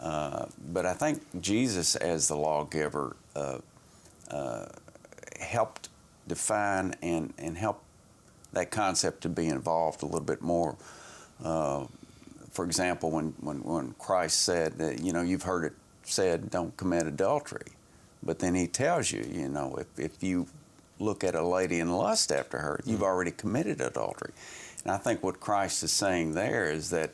Uh, 0.00 0.46
but 0.72 0.86
I 0.86 0.94
think 0.94 1.22
Jesus, 1.42 1.96
as 1.96 2.28
the 2.28 2.36
lawgiver, 2.36 3.16
uh, 3.34 3.58
uh, 4.30 4.66
helped 5.40 5.88
define 6.26 6.94
and, 7.02 7.32
and 7.38 7.56
help 7.56 7.82
that 8.52 8.70
concept 8.70 9.22
to 9.22 9.28
be 9.28 9.46
involved 9.46 10.02
a 10.02 10.06
little 10.06 10.20
bit 10.20 10.40
more. 10.42 10.76
Uh, 11.42 11.86
for 12.58 12.64
example, 12.64 13.12
when, 13.12 13.34
when, 13.38 13.62
when 13.62 13.94
Christ 14.00 14.42
said 14.42 14.78
that, 14.78 15.00
you 15.00 15.12
know, 15.12 15.22
you've 15.22 15.44
heard 15.44 15.64
it 15.64 15.74
said, 16.02 16.50
don't 16.50 16.76
commit 16.76 17.06
adultery. 17.06 17.70
But 18.20 18.40
then 18.40 18.56
he 18.56 18.66
tells 18.66 19.12
you, 19.12 19.24
you 19.30 19.48
know, 19.48 19.76
if, 19.76 19.86
if 19.96 20.24
you 20.24 20.48
look 20.98 21.22
at 21.22 21.36
a 21.36 21.46
lady 21.46 21.78
and 21.78 21.96
lust 21.96 22.32
after 22.32 22.58
her, 22.58 22.80
you've 22.84 22.96
mm-hmm. 22.96 23.04
already 23.04 23.30
committed 23.30 23.80
adultery. 23.80 24.32
And 24.82 24.90
I 24.90 24.96
think 24.96 25.22
what 25.22 25.38
Christ 25.38 25.84
is 25.84 25.92
saying 25.92 26.34
there 26.34 26.68
is 26.68 26.90
that 26.90 27.12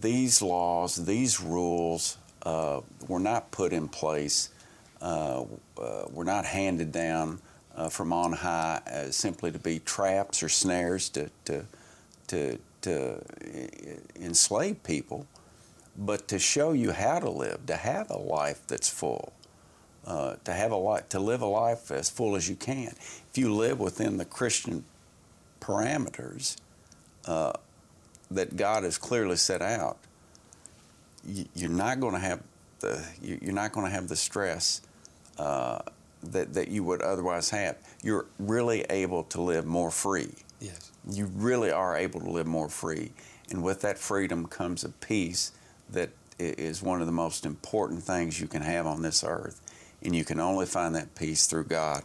these 0.00 0.40
laws, 0.40 1.04
these 1.04 1.42
rules 1.42 2.16
uh, 2.44 2.80
were 3.06 3.20
not 3.20 3.50
put 3.50 3.74
in 3.74 3.86
place, 3.86 4.48
uh, 5.02 5.44
uh, 5.78 6.04
were 6.10 6.24
not 6.24 6.46
handed 6.46 6.90
down 6.90 7.38
uh, 7.76 7.90
from 7.90 8.14
on 8.14 8.32
high 8.32 8.80
simply 9.10 9.52
to 9.52 9.58
be 9.58 9.78
traps 9.80 10.42
or 10.42 10.48
snares 10.48 11.10
to, 11.10 11.30
to, 11.44 11.66
to, 12.28 12.58
to 12.82 13.22
enslave 14.16 14.82
people, 14.82 15.26
but 15.96 16.28
to 16.28 16.38
show 16.38 16.72
you 16.72 16.92
how 16.92 17.18
to 17.18 17.30
live, 17.30 17.66
to 17.66 17.76
have 17.76 18.10
a 18.10 18.18
life 18.18 18.62
that's 18.66 18.88
full. 18.88 19.32
Uh, 20.06 20.36
to 20.44 20.52
have 20.52 20.72
a 20.72 20.76
life, 20.76 21.08
to 21.10 21.20
live 21.20 21.42
a 21.42 21.46
life 21.46 21.90
as 21.90 22.08
full 22.08 22.34
as 22.34 22.48
you 22.48 22.56
can. 22.56 22.88
If 22.88 23.32
you 23.34 23.54
live 23.54 23.78
within 23.78 24.16
the 24.16 24.24
Christian 24.24 24.84
parameters, 25.60 26.56
uh, 27.26 27.52
that 28.30 28.56
God 28.56 28.84
has 28.84 28.96
clearly 28.96 29.36
set 29.36 29.60
out, 29.60 29.98
you're 31.54 31.68
not 31.68 32.00
going 32.00 32.14
to 32.14 32.20
have 32.20 32.40
the 32.80 33.04
you're 33.20 33.52
not 33.52 33.72
going 33.72 33.86
to 33.86 33.92
have 33.92 34.08
the 34.08 34.16
stress 34.16 34.80
uh, 35.38 35.80
that 36.22 36.54
that 36.54 36.68
you 36.68 36.82
would 36.84 37.02
otherwise 37.02 37.50
have. 37.50 37.76
You're 38.02 38.26
really 38.38 38.86
able 38.88 39.24
to 39.24 39.40
live 39.42 39.66
more 39.66 39.90
free. 39.90 40.34
Yes, 40.60 40.92
you 41.10 41.26
really 41.26 41.70
are 41.70 41.96
able 41.96 42.20
to 42.20 42.30
live 42.30 42.46
more 42.46 42.68
free, 42.68 43.12
and 43.50 43.62
with 43.62 43.80
that 43.80 43.98
freedom 43.98 44.46
comes 44.46 44.84
a 44.84 44.90
peace 44.90 45.52
that 45.90 46.10
is 46.38 46.82
one 46.82 47.00
of 47.00 47.06
the 47.06 47.12
most 47.12 47.46
important 47.46 48.02
things 48.02 48.40
you 48.40 48.46
can 48.46 48.62
have 48.62 48.86
on 48.86 49.02
this 49.02 49.24
earth, 49.24 49.60
and 50.02 50.14
you 50.14 50.24
can 50.24 50.38
only 50.38 50.66
find 50.66 50.94
that 50.94 51.14
peace 51.14 51.46
through 51.46 51.64
God 51.64 52.02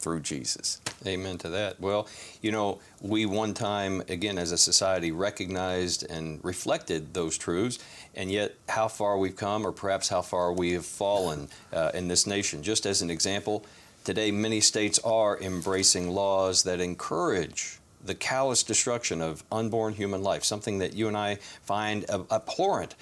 through 0.00 0.20
Jesus. 0.20 0.80
Amen 1.06 1.36
to 1.38 1.48
that. 1.50 1.78
Well, 1.78 2.08
you 2.40 2.50
know, 2.52 2.80
we 3.00 3.26
one 3.26 3.54
time, 3.54 4.02
again, 4.08 4.38
as 4.38 4.50
a 4.50 4.58
society, 4.58 5.12
recognized 5.12 6.10
and 6.10 6.40
reflected 6.42 7.12
those 7.12 7.36
truths, 7.36 7.78
and 8.14 8.30
yet 8.30 8.54
how 8.68 8.88
far 8.88 9.18
we've 9.18 9.36
come, 9.36 9.66
or 9.66 9.72
perhaps 9.72 10.08
how 10.08 10.22
far 10.22 10.52
we 10.52 10.72
have 10.72 10.86
fallen 10.86 11.48
uh, 11.72 11.90
in 11.92 12.08
this 12.08 12.26
nation. 12.26 12.62
Just 12.62 12.86
as 12.86 13.02
an 13.02 13.10
example, 13.10 13.64
today 14.04 14.30
many 14.30 14.60
states 14.60 14.98
are 15.00 15.38
embracing 15.38 16.10
laws 16.10 16.62
that 16.62 16.80
encourage 16.80 17.79
the 18.04 18.14
callous 18.14 18.62
destruction 18.62 19.20
of 19.20 19.44
unborn 19.52 19.94
human 19.94 20.22
life, 20.22 20.44
something 20.44 20.78
that 20.78 20.94
you 20.94 21.08
and 21.08 21.16
I 21.16 21.36
find 21.62 22.04
abhorrent 22.08 22.94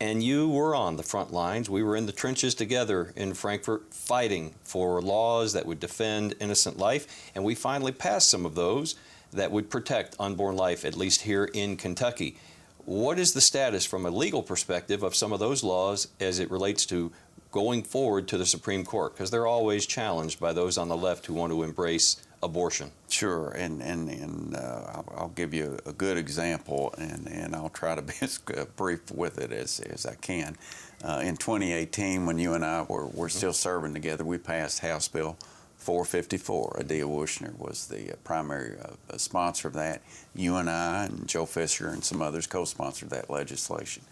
and 0.00 0.22
you 0.22 0.48
were 0.48 0.74
on 0.74 0.96
the 0.96 1.02
front 1.02 1.32
lines. 1.32 1.70
We 1.70 1.82
were 1.82 1.96
in 1.96 2.06
the 2.06 2.12
trenches 2.12 2.54
together 2.54 3.12
in 3.16 3.34
Frankfort 3.34 3.94
fighting 3.94 4.54
for 4.62 5.00
laws 5.00 5.52
that 5.52 5.66
would 5.66 5.80
defend 5.80 6.34
innocent 6.40 6.78
life, 6.78 7.30
and 7.34 7.44
we 7.44 7.54
finally 7.54 7.92
passed 7.92 8.28
some 8.28 8.44
of 8.44 8.54
those 8.54 8.96
that 9.32 9.50
would 9.50 9.70
protect 9.70 10.16
unborn 10.18 10.56
life, 10.56 10.84
at 10.84 10.96
least 10.96 11.22
here 11.22 11.44
in 11.44 11.76
Kentucky. 11.76 12.36
What 12.84 13.18
is 13.18 13.32
the 13.32 13.40
status 13.40 13.86
from 13.86 14.04
a 14.04 14.10
legal 14.10 14.42
perspective 14.42 15.02
of 15.02 15.14
some 15.14 15.32
of 15.32 15.40
those 15.40 15.64
laws 15.64 16.08
as 16.20 16.38
it 16.38 16.50
relates 16.50 16.84
to 16.86 17.10
going 17.50 17.82
forward 17.82 18.28
to 18.28 18.36
the 18.36 18.46
Supreme 18.46 18.84
Court? 18.84 19.14
Because 19.14 19.30
they're 19.30 19.46
always 19.46 19.86
challenged 19.86 20.38
by 20.38 20.52
those 20.52 20.76
on 20.76 20.88
the 20.88 20.96
left 20.96 21.26
who 21.26 21.34
want 21.34 21.50
to 21.52 21.62
embrace 21.62 22.16
abortion. 22.44 22.90
Sure, 23.08 23.50
and 23.50 23.82
and, 23.82 24.08
and 24.08 24.56
uh, 24.56 24.82
I'll, 24.92 25.14
I'll, 25.16 25.32
give 25.34 25.54
you 25.54 25.78
a 25.86 25.92
good 25.92 26.18
example, 26.18 26.94
and, 26.98 27.26
and 27.26 27.54
I'll 27.54 27.70
try 27.70 27.94
to 27.94 28.02
be 28.02 28.12
as 28.20 28.38
brief 28.76 29.10
with 29.10 29.38
it 29.38 29.52
as, 29.52 29.80
as 29.80 30.06
I 30.06 30.14
can. 30.16 30.56
Uh, 31.02 31.20
in 31.24 31.36
2018, 31.36 32.26
when 32.26 32.38
you 32.38 32.54
and 32.54 32.64
I 32.64 32.82
were, 32.82 33.06
were 33.06 33.28
still 33.28 33.52
serving 33.52 33.94
together, 33.94 34.24
we 34.24 34.38
passed 34.38 34.80
House 34.80 35.08
Bill 35.08 35.36
454. 35.78 36.78
Addia 36.80 37.04
Wuchner 37.04 37.58
was 37.58 37.88
the 37.88 38.12
uh, 38.12 38.16
primary 38.24 38.76
uh, 38.80 39.18
sponsor 39.18 39.68
of 39.68 39.74
that. 39.74 40.02
You 40.34 40.56
and 40.56 40.70
I 40.70 41.04
and 41.04 41.28
Joe 41.28 41.46
Fischer 41.46 41.88
and 41.88 42.02
some 42.02 42.22
others 42.22 42.46
co-sponsored 42.46 43.10
that 43.10 43.28
legislation. 43.28 44.02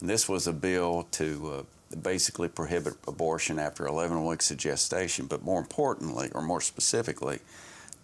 And 0.00 0.10
this 0.10 0.28
was 0.28 0.46
a 0.46 0.52
bill 0.52 1.06
to 1.12 1.54
uh, 1.54 1.62
basically 2.02 2.48
prohibit 2.48 2.94
abortion 3.06 3.58
after 3.58 3.86
11 3.86 4.24
weeks 4.24 4.50
of 4.50 4.56
gestation, 4.56 5.26
but 5.26 5.42
more 5.42 5.60
importantly, 5.60 6.30
or 6.34 6.42
more 6.42 6.60
specifically, 6.60 7.40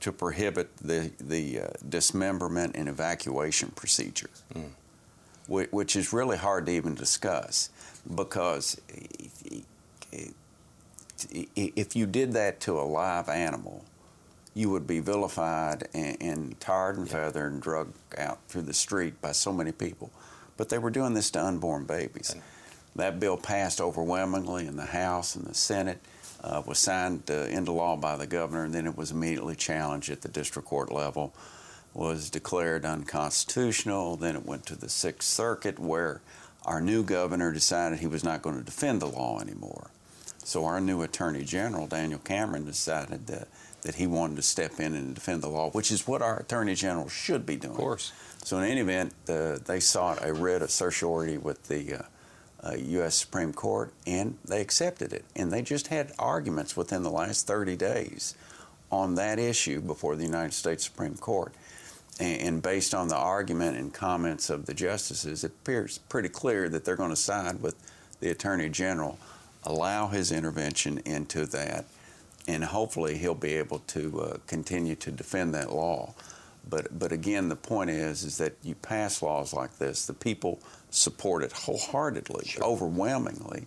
to 0.00 0.12
prohibit 0.12 0.76
the, 0.78 1.10
the 1.20 1.60
uh, 1.60 1.66
dismemberment 1.88 2.76
and 2.76 2.88
evacuation 2.88 3.70
procedure, 3.70 4.30
mm. 4.54 4.70
which, 5.46 5.70
which, 5.70 5.96
is 5.96 6.12
really 6.12 6.36
hard 6.36 6.66
to 6.66 6.72
even 6.72 6.94
discuss 6.94 7.70
because 8.14 8.80
if 11.30 11.96
you 11.96 12.06
did 12.06 12.32
that 12.32 12.60
to 12.60 12.80
a 12.80 12.82
live 12.82 13.28
animal, 13.28 13.84
you 14.54 14.70
would 14.70 14.86
be 14.86 15.00
vilified 15.00 15.88
and, 15.94 16.16
and 16.20 16.60
tarred 16.60 16.98
and 16.98 17.08
feathered 17.08 17.52
and 17.52 17.62
drugged 17.62 17.94
out 18.18 18.38
through 18.48 18.62
the 18.62 18.74
street 18.74 19.20
by 19.20 19.32
so 19.32 19.52
many 19.52 19.72
people. 19.72 20.10
But 20.56 20.68
they 20.68 20.78
were 20.78 20.90
doing 20.90 21.14
this 21.14 21.30
to 21.30 21.44
unborn 21.44 21.84
babies. 21.84 22.34
That 22.94 23.18
bill 23.18 23.36
passed 23.36 23.80
overwhelmingly 23.80 24.66
in 24.66 24.76
the 24.76 24.86
House 24.86 25.34
and 25.34 25.46
the 25.46 25.54
Senate 25.54 26.00
uh, 26.42 26.62
was 26.66 26.78
signed 26.78 27.30
uh, 27.30 27.44
into 27.44 27.72
law 27.72 27.96
by 27.96 28.16
the 28.16 28.26
governor, 28.26 28.64
and 28.64 28.74
then 28.74 28.86
it 28.86 28.96
was 28.96 29.10
immediately 29.12 29.54
challenged 29.54 30.10
at 30.10 30.22
the 30.22 30.28
district 30.28 30.68
court 30.68 30.92
level, 30.92 31.32
was 31.94 32.30
declared 32.30 32.84
unconstitutional. 32.84 34.16
Then 34.16 34.36
it 34.36 34.44
went 34.44 34.66
to 34.66 34.76
the 34.76 34.88
Sixth 34.88 35.28
Circuit, 35.28 35.78
where 35.78 36.20
our 36.64 36.80
new 36.80 37.02
governor 37.02 37.52
decided 37.52 37.98
he 37.98 38.06
was 38.06 38.24
not 38.24 38.42
going 38.42 38.58
to 38.58 38.64
defend 38.64 39.00
the 39.00 39.06
law 39.06 39.40
anymore. 39.40 39.90
So 40.44 40.64
our 40.64 40.80
new 40.80 41.02
Attorney 41.02 41.44
General, 41.44 41.86
Daniel 41.86 42.18
Cameron, 42.18 42.64
decided 42.64 43.28
that, 43.28 43.46
that 43.82 43.94
he 43.94 44.08
wanted 44.08 44.36
to 44.36 44.42
step 44.42 44.80
in 44.80 44.94
and 44.94 45.14
defend 45.14 45.42
the 45.42 45.48
law, 45.48 45.70
which 45.70 45.92
is 45.92 46.06
what 46.08 46.22
our 46.22 46.40
Attorney 46.40 46.74
General 46.74 47.08
should 47.08 47.46
be 47.46 47.56
doing. 47.56 47.74
Of 47.74 47.78
course. 47.78 48.12
So 48.42 48.58
in 48.58 48.64
any 48.64 48.80
event, 48.80 49.14
uh, 49.28 49.58
they 49.64 49.78
sought 49.78 50.24
a 50.24 50.32
writ 50.32 50.62
of 50.62 50.70
certiorari 50.70 51.38
with 51.38 51.68
the 51.68 52.04
uh, 52.64 52.68
uh, 52.68 52.74
U.S. 52.74 53.16
Supreme 53.16 53.52
Court, 53.52 53.92
and 54.06 54.38
they 54.44 54.60
accepted 54.60 55.12
it. 55.12 55.24
And 55.34 55.52
they 55.52 55.62
just 55.62 55.88
had 55.88 56.12
arguments 56.18 56.76
within 56.76 57.02
the 57.02 57.10
last 57.10 57.46
30 57.46 57.76
days 57.76 58.34
on 58.90 59.14
that 59.16 59.38
issue 59.38 59.80
before 59.80 60.16
the 60.16 60.24
United 60.24 60.52
States 60.52 60.84
Supreme 60.84 61.16
Court. 61.16 61.52
And, 62.20 62.40
and 62.40 62.62
based 62.62 62.94
on 62.94 63.08
the 63.08 63.16
argument 63.16 63.76
and 63.76 63.92
comments 63.92 64.50
of 64.50 64.66
the 64.66 64.74
justices, 64.74 65.44
it 65.44 65.52
appears 65.52 65.98
pretty 65.98 66.28
clear 66.28 66.68
that 66.68 66.84
they're 66.84 66.96
going 66.96 67.10
to 67.10 67.16
side 67.16 67.60
with 67.60 67.74
the 68.20 68.30
Attorney 68.30 68.68
General, 68.68 69.18
allow 69.64 70.08
his 70.08 70.30
intervention 70.30 70.98
into 71.04 71.46
that, 71.46 71.86
and 72.46 72.64
hopefully 72.64 73.18
he'll 73.18 73.34
be 73.34 73.54
able 73.54 73.80
to 73.80 74.20
uh, 74.20 74.36
continue 74.46 74.94
to 74.96 75.10
defend 75.10 75.54
that 75.54 75.72
law. 75.72 76.14
But, 76.68 76.96
but 76.96 77.10
again, 77.10 77.48
the 77.48 77.56
point 77.56 77.90
is, 77.90 78.22
is 78.22 78.38
that 78.38 78.54
you 78.62 78.76
pass 78.76 79.22
laws 79.22 79.52
like 79.52 79.78
this, 79.78 80.06
the 80.06 80.14
people 80.14 80.60
support 80.92 81.42
it 81.42 81.52
wholeheartedly, 81.52 82.44
sure. 82.46 82.64
overwhelmingly, 82.64 83.66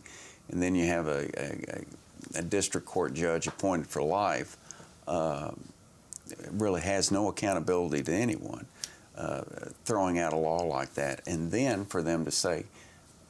and 0.49 0.61
then 0.61 0.75
you 0.75 0.85
have 0.85 1.07
a, 1.07 1.27
a, 1.37 2.39
a, 2.39 2.41
district 2.43 2.85
court 2.85 3.13
judge 3.13 3.47
appointed 3.47 3.87
for 3.87 4.01
life, 4.01 4.57
uh, 5.07 5.51
really 6.51 6.81
has 6.81 7.11
no 7.11 7.27
accountability 7.27 8.03
to 8.03 8.13
anyone, 8.13 8.65
uh, 9.17 9.41
throwing 9.85 10.19
out 10.19 10.33
a 10.33 10.37
law 10.37 10.61
like 10.63 10.93
that, 10.93 11.21
and 11.27 11.51
then 11.51 11.83
for 11.83 12.01
them 12.01 12.25
to 12.25 12.31
say 12.31 12.63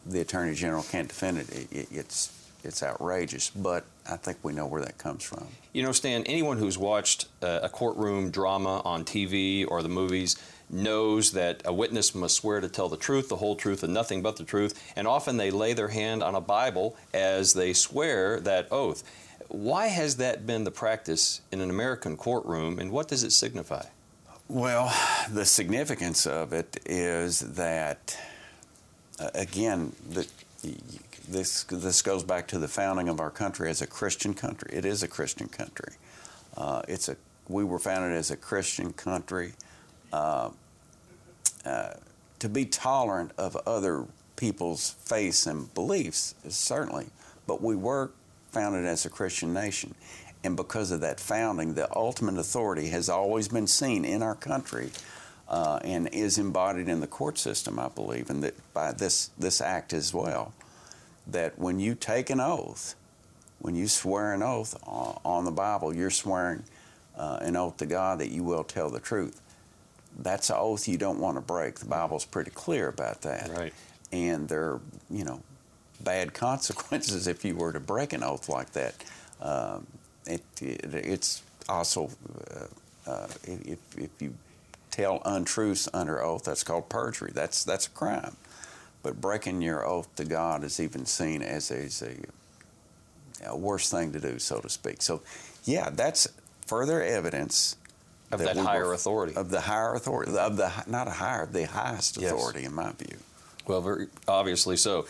the 0.05 0.19
attorney 0.19 0.53
general 0.53 0.83
can't 0.83 1.07
defend 1.07 1.37
it, 1.37 1.49
it, 1.49 1.67
it 1.71 1.87
it's 1.91 2.44
it's 2.65 2.83
outrageous. 2.83 3.49
But 3.49 3.85
I 4.09 4.17
think 4.17 4.37
we 4.43 4.53
know 4.53 4.65
where 4.65 4.81
that 4.81 4.97
comes 4.97 5.23
from. 5.23 5.47
You 5.73 5.83
know, 5.83 5.91
Stan, 5.91 6.23
anyone 6.23 6.57
who's 6.57 6.77
watched 6.77 7.27
uh, 7.41 7.59
a 7.63 7.69
courtroom 7.69 8.31
drama 8.31 8.81
on 8.83 9.05
TV 9.05 9.65
or 9.67 9.81
the 9.81 9.89
movies 9.89 10.35
knows 10.69 11.31
that 11.33 11.61
a 11.65 11.73
witness 11.73 12.15
must 12.15 12.35
swear 12.35 12.59
to 12.59 12.69
tell 12.69 12.89
the 12.89 12.97
truth, 12.97 13.29
the 13.29 13.35
whole 13.37 13.55
truth, 13.55 13.83
and 13.83 13.93
nothing 13.93 14.21
but 14.21 14.37
the 14.37 14.43
truth. 14.43 14.93
And 14.95 15.07
often 15.07 15.37
they 15.37 15.51
lay 15.51 15.73
their 15.73 15.89
hand 15.89 16.23
on 16.23 16.35
a 16.35 16.41
Bible 16.41 16.95
as 17.13 17.53
they 17.53 17.73
swear 17.73 18.39
that 18.41 18.67
oath. 18.71 19.03
Why 19.47 19.87
has 19.87 20.17
that 20.17 20.47
been 20.47 20.63
the 20.63 20.71
practice 20.71 21.41
in 21.51 21.61
an 21.61 21.69
American 21.69 22.17
courtroom, 22.17 22.79
and 22.79 22.91
what 22.91 23.07
does 23.07 23.23
it 23.23 23.31
signify? 23.31 23.85
Well, 24.47 24.93
the 25.31 25.45
significance 25.45 26.25
of 26.25 26.53
it 26.53 26.77
is 26.85 27.39
that, 27.39 28.17
uh, 29.19 29.29
again, 29.33 29.93
the, 30.07 30.27
this, 31.27 31.63
this 31.63 32.01
goes 32.01 32.23
back 32.23 32.47
to 32.47 32.59
the 32.59 32.67
founding 32.67 33.09
of 33.09 33.19
our 33.19 33.31
country 33.31 33.69
as 33.69 33.81
a 33.81 33.87
Christian 33.87 34.33
country. 34.33 34.69
It 34.73 34.85
is 34.85 35.03
a 35.03 35.07
Christian 35.07 35.47
country. 35.47 35.93
Uh, 36.55 36.81
it's 36.87 37.09
a, 37.09 37.17
we 37.47 37.63
were 37.63 37.79
founded 37.79 38.17
as 38.17 38.31
a 38.31 38.37
Christian 38.37 38.93
country. 38.93 39.53
Uh, 40.13 40.49
uh, 41.65 41.93
to 42.39 42.49
be 42.49 42.65
tolerant 42.65 43.31
of 43.37 43.55
other 43.65 44.05
people's 44.35 44.91
faiths 45.05 45.47
and 45.47 45.73
beliefs, 45.73 46.35
certainly, 46.49 47.07
but 47.47 47.61
we 47.61 47.75
were 47.75 48.11
founded 48.49 48.85
as 48.85 49.05
a 49.05 49.09
Christian 49.09 49.53
nation. 49.53 49.95
And 50.43 50.55
because 50.55 50.91
of 50.91 51.01
that 51.01 51.19
founding, 51.19 51.73
the 51.73 51.93
ultimate 51.95 52.37
authority 52.37 52.89
has 52.89 53.09
always 53.09 53.47
been 53.47 53.67
seen 53.67 54.05
in 54.05 54.21
our 54.21 54.35
country 54.35 54.91
uh, 55.47 55.79
and 55.83 56.07
is 56.11 56.37
embodied 56.37 56.87
in 56.87 56.99
the 56.99 57.07
court 57.07 57.37
system, 57.37 57.79
I 57.79 57.87
believe, 57.87 58.29
and 58.29 58.43
that 58.43 58.73
by 58.73 58.91
this, 58.91 59.31
this 59.39 59.59
act 59.59 59.91
as 59.93 60.13
well 60.13 60.53
that 61.27 61.57
when 61.57 61.79
you 61.79 61.95
take 61.95 62.29
an 62.29 62.39
oath, 62.39 62.95
when 63.59 63.75
you 63.75 63.87
swear 63.87 64.33
an 64.33 64.43
oath 64.43 64.77
on 64.85 65.45
the 65.45 65.51
Bible, 65.51 65.93
you're 65.93 66.09
swearing 66.09 66.63
uh, 67.17 67.39
an 67.41 67.55
oath 67.55 67.77
to 67.77 67.85
God 67.85 68.19
that 68.19 68.29
you 68.29 68.43
will 68.43 68.63
tell 68.63 68.89
the 68.89 68.99
truth. 68.99 69.41
That's 70.17 70.49
an 70.49 70.57
oath 70.59 70.87
you 70.87 70.97
don't 70.97 71.19
want 71.19 71.37
to 71.37 71.41
break. 71.41 71.79
The 71.79 71.85
Bible's 71.85 72.25
pretty 72.25 72.51
clear 72.51 72.87
about 72.87 73.21
that. 73.23 73.49
Right. 73.49 73.73
And 74.11 74.47
there 74.47 74.63
are, 74.63 74.81
you 75.09 75.23
know, 75.23 75.41
bad 76.01 76.33
consequences 76.35 77.27
if 77.27 77.43
you 77.43 77.55
were 77.55 77.73
to 77.73 77.79
break 77.79 78.13
an 78.13 78.23
oath 78.23 78.49
like 78.49 78.71
that. 78.73 78.95
Um, 79.41 79.87
it, 80.25 80.43
it, 80.61 80.93
it's 80.93 81.43
also, 81.67 82.09
uh, 82.51 83.09
uh, 83.09 83.27
if, 83.43 83.79
if 83.97 84.09
you 84.19 84.33
tell 84.91 85.21
untruths 85.25 85.89
under 85.93 86.23
oath, 86.23 86.43
that's 86.43 86.63
called 86.63 86.89
perjury. 86.89 87.31
That's, 87.33 87.63
that's 87.63 87.87
a 87.87 87.91
crime. 87.91 88.35
But 89.05 89.21
breaking 89.21 89.61
your 89.61 89.85
oath 89.85 90.07
to 90.15 90.25
God 90.25 90.63
is 90.63 90.79
even 90.79 91.05
seen 91.05 91.43
as 91.43 91.69
a, 91.69 91.83
as 91.83 92.01
a, 92.01 92.15
a 93.47 93.55
worse 93.55 93.91
thing 93.91 94.11
to 94.13 94.19
do, 94.19 94.39
so 94.39 94.59
to 94.59 94.67
speak. 94.67 95.03
So, 95.03 95.21
yeah, 95.63 95.91
that's 95.91 96.27
further 96.65 97.03
evidence 97.03 97.77
of 98.31 98.39
that, 98.39 98.55
that 98.55 98.65
higher 98.65 98.93
authority. 98.93 99.35
Of 99.35 99.51
the 99.51 99.61
higher 99.61 99.93
authority, 99.93 100.35
of 100.35 100.57
the 100.57 100.71
not 100.87 101.07
a 101.07 101.11
higher, 101.11 101.45
the 101.45 101.67
highest 101.67 102.17
yes. 102.17 102.31
authority, 102.31 102.65
in 102.65 102.73
my 102.73 102.93
view. 102.93 103.15
Well, 103.67 103.81
very 103.81 104.07
obviously 104.27 104.75
so. 104.75 105.05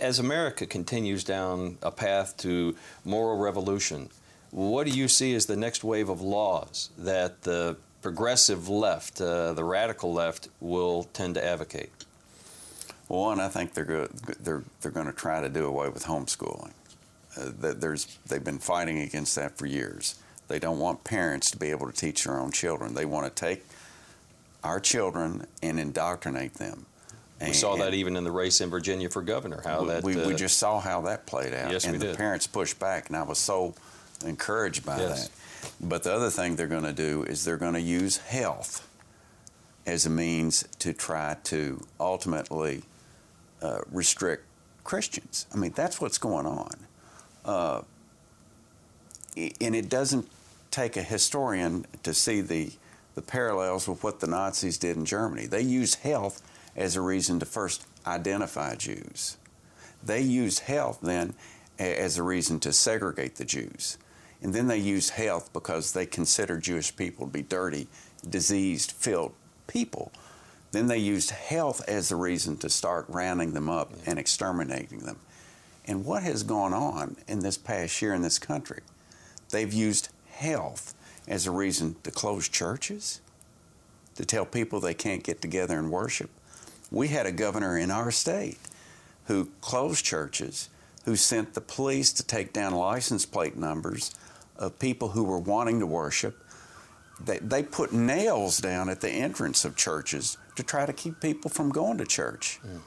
As 0.00 0.18
America 0.18 0.64
continues 0.64 1.22
down 1.22 1.76
a 1.82 1.90
path 1.90 2.38
to 2.38 2.74
moral 3.04 3.36
revolution, 3.36 4.08
what 4.52 4.86
do 4.86 4.96
you 4.96 5.06
see 5.06 5.34
as 5.34 5.44
the 5.44 5.56
next 5.56 5.84
wave 5.84 6.08
of 6.08 6.22
laws 6.22 6.88
that 6.96 7.42
the 7.42 7.76
progressive 8.00 8.70
left, 8.70 9.20
uh, 9.20 9.52
the 9.52 9.64
radical 9.64 10.14
left, 10.14 10.48
will 10.60 11.04
tend 11.12 11.34
to 11.34 11.44
advocate? 11.44 11.90
Well, 13.08 13.20
one, 13.20 13.40
I 13.40 13.48
think 13.48 13.74
they're 13.74 14.08
they're 14.40 14.64
they're 14.80 14.90
going 14.90 15.06
to 15.06 15.12
try 15.12 15.40
to 15.40 15.48
do 15.48 15.66
away 15.66 15.88
with 15.88 16.04
homeschooling. 16.04 16.72
Uh, 17.36 17.50
there's 17.74 18.18
they've 18.26 18.44
been 18.44 18.58
fighting 18.58 18.98
against 18.98 19.34
that 19.36 19.58
for 19.58 19.66
years. 19.66 20.16
They 20.48 20.58
don't 20.58 20.78
want 20.78 21.04
parents 21.04 21.50
to 21.52 21.58
be 21.58 21.70
able 21.70 21.90
to 21.90 21.96
teach 21.96 22.24
their 22.24 22.38
own 22.38 22.52
children. 22.52 22.94
They 22.94 23.06
want 23.06 23.34
to 23.34 23.40
take 23.40 23.64
our 24.62 24.80
children 24.80 25.46
and 25.62 25.78
indoctrinate 25.78 26.54
them. 26.54 26.86
We 27.40 27.52
saw 27.52 27.76
that 27.76 27.92
even 27.92 28.16
in 28.16 28.24
the 28.24 28.32
race 28.32 28.60
in 28.62 28.70
Virginia 28.70 29.10
for 29.10 29.20
governor. 29.20 29.60
How 29.62 29.82
we, 29.82 29.88
that 29.88 30.02
we, 30.02 30.20
uh, 30.20 30.28
we, 30.28 30.34
just 30.34 30.56
saw 30.56 30.80
how 30.80 31.02
that 31.02 31.26
played 31.26 31.52
out. 31.52 31.70
Yes, 31.70 31.84
and 31.84 31.92
we 31.92 31.98
the 31.98 32.06
did. 32.06 32.16
parents 32.16 32.46
pushed 32.46 32.78
back, 32.78 33.08
and 33.08 33.16
I 33.16 33.22
was 33.22 33.38
so 33.38 33.74
encouraged 34.24 34.86
by 34.86 34.98
yes. 34.98 35.28
that. 35.28 35.78
But 35.80 36.04
the 36.04 36.14
other 36.14 36.30
thing 36.30 36.56
they're 36.56 36.66
going 36.66 36.84
to 36.84 36.92
do 36.92 37.22
is 37.24 37.44
they're 37.44 37.58
going 37.58 37.74
to 37.74 37.80
use 37.80 38.18
health 38.18 38.88
as 39.86 40.06
a 40.06 40.10
means 40.10 40.66
to 40.78 40.92
try 40.94 41.36
to 41.44 41.84
ultimately 42.00 42.82
uh, 43.64 43.80
restrict 43.90 44.44
Christians. 44.84 45.46
I 45.52 45.56
mean, 45.56 45.72
that's 45.74 46.00
what's 46.00 46.18
going 46.18 46.46
on. 46.46 46.74
Uh, 47.44 47.82
and 49.36 49.74
it 49.74 49.88
doesn't 49.88 50.28
take 50.70 50.96
a 50.96 51.02
historian 51.02 51.86
to 52.02 52.12
see 52.12 52.40
the, 52.40 52.72
the 53.14 53.22
parallels 53.22 53.88
with 53.88 54.04
what 54.04 54.20
the 54.20 54.26
Nazis 54.26 54.76
did 54.76 54.96
in 54.96 55.04
Germany. 55.04 55.46
They 55.46 55.62
used 55.62 56.00
health 56.00 56.42
as 56.76 56.94
a 56.94 57.00
reason 57.00 57.38
to 57.40 57.46
first 57.46 57.86
identify 58.06 58.74
Jews. 58.74 59.38
They 60.04 60.20
used 60.20 60.60
health 60.60 60.98
then 61.02 61.34
as 61.78 62.18
a 62.18 62.22
reason 62.22 62.60
to 62.60 62.72
segregate 62.72 63.36
the 63.36 63.44
Jews. 63.44 63.98
And 64.42 64.52
then 64.52 64.66
they 64.66 64.78
used 64.78 65.10
health 65.10 65.52
because 65.52 65.92
they 65.92 66.04
considered 66.04 66.62
Jewish 66.62 66.94
people 66.94 67.26
to 67.26 67.32
be 67.32 67.42
dirty, 67.42 67.88
diseased, 68.28 68.92
filled 68.92 69.32
people. 69.66 70.12
Then 70.74 70.88
they 70.88 70.98
used 70.98 71.30
health 71.30 71.82
as 71.86 72.08
the 72.08 72.16
reason 72.16 72.56
to 72.56 72.68
start 72.68 73.04
rounding 73.08 73.52
them 73.52 73.70
up 73.70 73.92
yeah. 73.92 74.10
and 74.10 74.18
exterminating 74.18 74.98
them. 74.98 75.20
And 75.86 76.04
what 76.04 76.24
has 76.24 76.42
gone 76.42 76.74
on 76.74 77.14
in 77.28 77.38
this 77.38 77.56
past 77.56 78.02
year 78.02 78.12
in 78.12 78.22
this 78.22 78.40
country? 78.40 78.80
They've 79.50 79.72
used 79.72 80.08
health 80.32 80.92
as 81.28 81.46
a 81.46 81.52
reason 81.52 81.94
to 82.02 82.10
close 82.10 82.48
churches, 82.48 83.20
to 84.16 84.24
tell 84.24 84.44
people 84.44 84.80
they 84.80 84.94
can't 84.94 85.22
get 85.22 85.40
together 85.40 85.78
and 85.78 85.92
worship. 85.92 86.28
We 86.90 87.06
had 87.06 87.26
a 87.26 87.32
governor 87.32 87.78
in 87.78 87.92
our 87.92 88.10
state 88.10 88.58
who 89.26 89.50
closed 89.60 90.04
churches, 90.04 90.70
who 91.04 91.14
sent 91.14 91.54
the 91.54 91.60
police 91.60 92.12
to 92.14 92.24
take 92.24 92.52
down 92.52 92.74
license 92.74 93.24
plate 93.24 93.56
numbers 93.56 94.12
of 94.56 94.80
people 94.80 95.10
who 95.10 95.22
were 95.22 95.38
wanting 95.38 95.78
to 95.78 95.86
worship. 95.86 96.36
They, 97.24 97.38
they 97.38 97.62
put 97.62 97.92
nails 97.92 98.58
down 98.58 98.88
at 98.88 99.00
the 99.00 99.10
entrance 99.10 99.64
of 99.64 99.76
churches 99.76 100.36
to 100.56 100.62
try 100.62 100.86
to 100.86 100.92
keep 100.92 101.20
people 101.20 101.50
from 101.50 101.70
going 101.70 101.98
to 101.98 102.06
church. 102.06 102.60
Mm. 102.66 102.80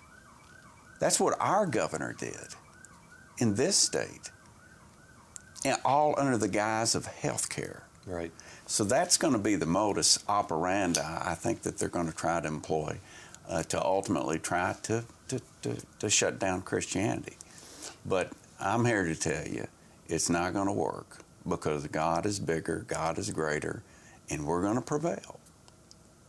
That's 0.99 1.19
what 1.19 1.36
our 1.39 1.65
governor 1.65 2.13
did 2.17 2.56
in 3.39 3.56
this 3.56 3.77
state, 3.77 4.32
and 5.63 5.77
all 5.86 6.15
under 6.17 6.38
the 6.38 6.47
guise 6.47 6.95
of 6.95 7.06
health 7.06 7.49
care. 7.49 7.84
Right. 8.06 8.32
So 8.65 8.84
that's 8.84 9.17
going 9.17 9.34
to 9.34 9.39
be 9.39 9.56
the 9.56 9.65
modus 9.65 10.23
operandi 10.27 11.01
I 11.01 11.36
think 11.36 11.62
that 11.63 11.77
they're 11.77 11.89
going 11.89 12.08
to 12.08 12.15
try 12.15 12.39
to 12.39 12.47
employ 12.47 12.97
uh, 13.49 13.63
to 13.63 13.84
ultimately 13.84 14.39
try 14.39 14.75
to, 14.84 15.03
to, 15.27 15.41
to, 15.62 15.77
to 15.99 16.10
shut 16.10 16.39
down 16.39 16.62
Christianity. 16.62 17.38
But 18.06 18.32
I'm 18.60 18.86
here 18.86 19.06
to 19.06 19.15
tell 19.15 19.45
you 19.45 19.67
it's 20.08 20.30
not 20.30 20.53
going 20.53 20.67
to 20.67 20.73
work 20.73 21.19
because 21.47 21.88
God 21.88 22.25
is 22.25 22.39
bigger, 22.39 22.86
God 22.88 23.17
is 23.17 23.30
greater, 23.32 23.84
and 24.30 24.45
we're 24.45 24.62
going 24.62 24.75
to 24.75 24.82
prevail. 24.82 25.37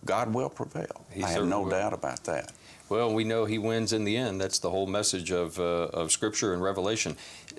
God 0.05 0.33
will 0.33 0.49
prevail. 0.49 1.05
He 1.11 1.23
I 1.23 1.31
have 1.31 1.47
no 1.47 1.63
will. 1.63 1.71
doubt 1.71 1.93
about 1.93 2.25
that. 2.25 2.53
Well, 2.89 3.13
we 3.13 3.25
know 3.25 3.45
he 3.45 3.59
wins 3.59 3.93
in 3.93 4.05
the 4.05 4.17
end. 4.17 4.41
That's 4.41 4.59
the 4.59 4.71
whole 4.71 4.87
message 4.87 5.31
of, 5.31 5.59
uh, 5.59 5.63
of 5.63 6.11
Scripture 6.11 6.55
and 6.55 6.63
Revelation. 6.63 7.17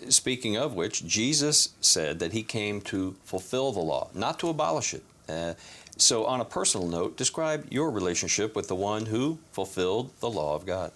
Speaking 0.09 0.57
of 0.57 0.73
which, 0.73 1.05
Jesus 1.05 1.69
said 1.81 2.19
that 2.19 2.33
he 2.33 2.41
came 2.41 2.81
to 2.81 3.15
fulfill 3.25 3.71
the 3.71 3.79
law, 3.79 4.09
not 4.15 4.39
to 4.39 4.49
abolish 4.49 4.93
it. 4.95 5.03
Uh, 5.27 5.53
so, 5.97 6.25
on 6.25 6.41
a 6.41 6.45
personal 6.45 6.87
note, 6.87 7.17
describe 7.17 7.67
your 7.69 7.91
relationship 7.91 8.55
with 8.55 8.69
the 8.69 8.75
one 8.75 9.05
who 9.05 9.37
fulfilled 9.51 10.11
the 10.19 10.29
law 10.29 10.55
of 10.55 10.65
God. 10.65 10.91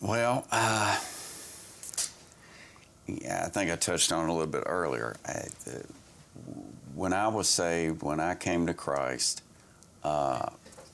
Well, 0.00 0.46
uh, 0.50 0.98
yeah, 3.06 3.42
I 3.44 3.48
think 3.48 3.70
I 3.70 3.76
touched 3.76 4.12
on 4.12 4.24
it 4.24 4.30
a 4.30 4.32
little 4.32 4.46
bit 4.46 4.62
earlier. 4.64 5.16
I, 5.26 5.48
the, 5.64 5.84
when 7.00 7.14
I 7.14 7.28
was 7.28 7.48
saved, 7.48 8.02
when 8.02 8.20
I 8.20 8.34
came 8.34 8.66
to 8.66 8.74
Christ, 8.74 9.42
uh, 10.04 10.50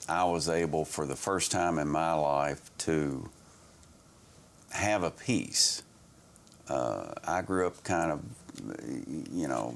I 0.09 0.23
was 0.23 0.49
able 0.49 0.85
for 0.85 1.05
the 1.05 1.17
first 1.17 1.51
time 1.51 1.81
in 1.81 1.89
my 1.89 2.13
life 2.13 2.71
to 2.79 3.29
have 4.71 5.03
a 5.03 5.11
peace. 5.11 5.83
Uh, 6.69 7.13
I 7.25 7.43
grew 7.43 7.67
up 7.67 7.83
kind 7.83 8.13
of, 8.13 8.21
you 9.33 9.49
know, 9.49 9.75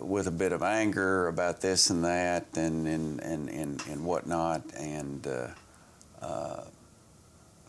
with 0.00 0.26
a 0.26 0.32
bit 0.32 0.50
of 0.50 0.64
anger 0.64 1.28
about 1.28 1.60
this 1.60 1.88
and 1.88 2.04
that 2.04 2.46
and 2.56 2.88
and 2.88 3.20
and 3.20 3.48
and, 3.48 3.82
and 3.88 4.04
whatnot, 4.04 4.62
and, 4.76 5.24
uh, 5.24 5.46
uh 6.20 6.64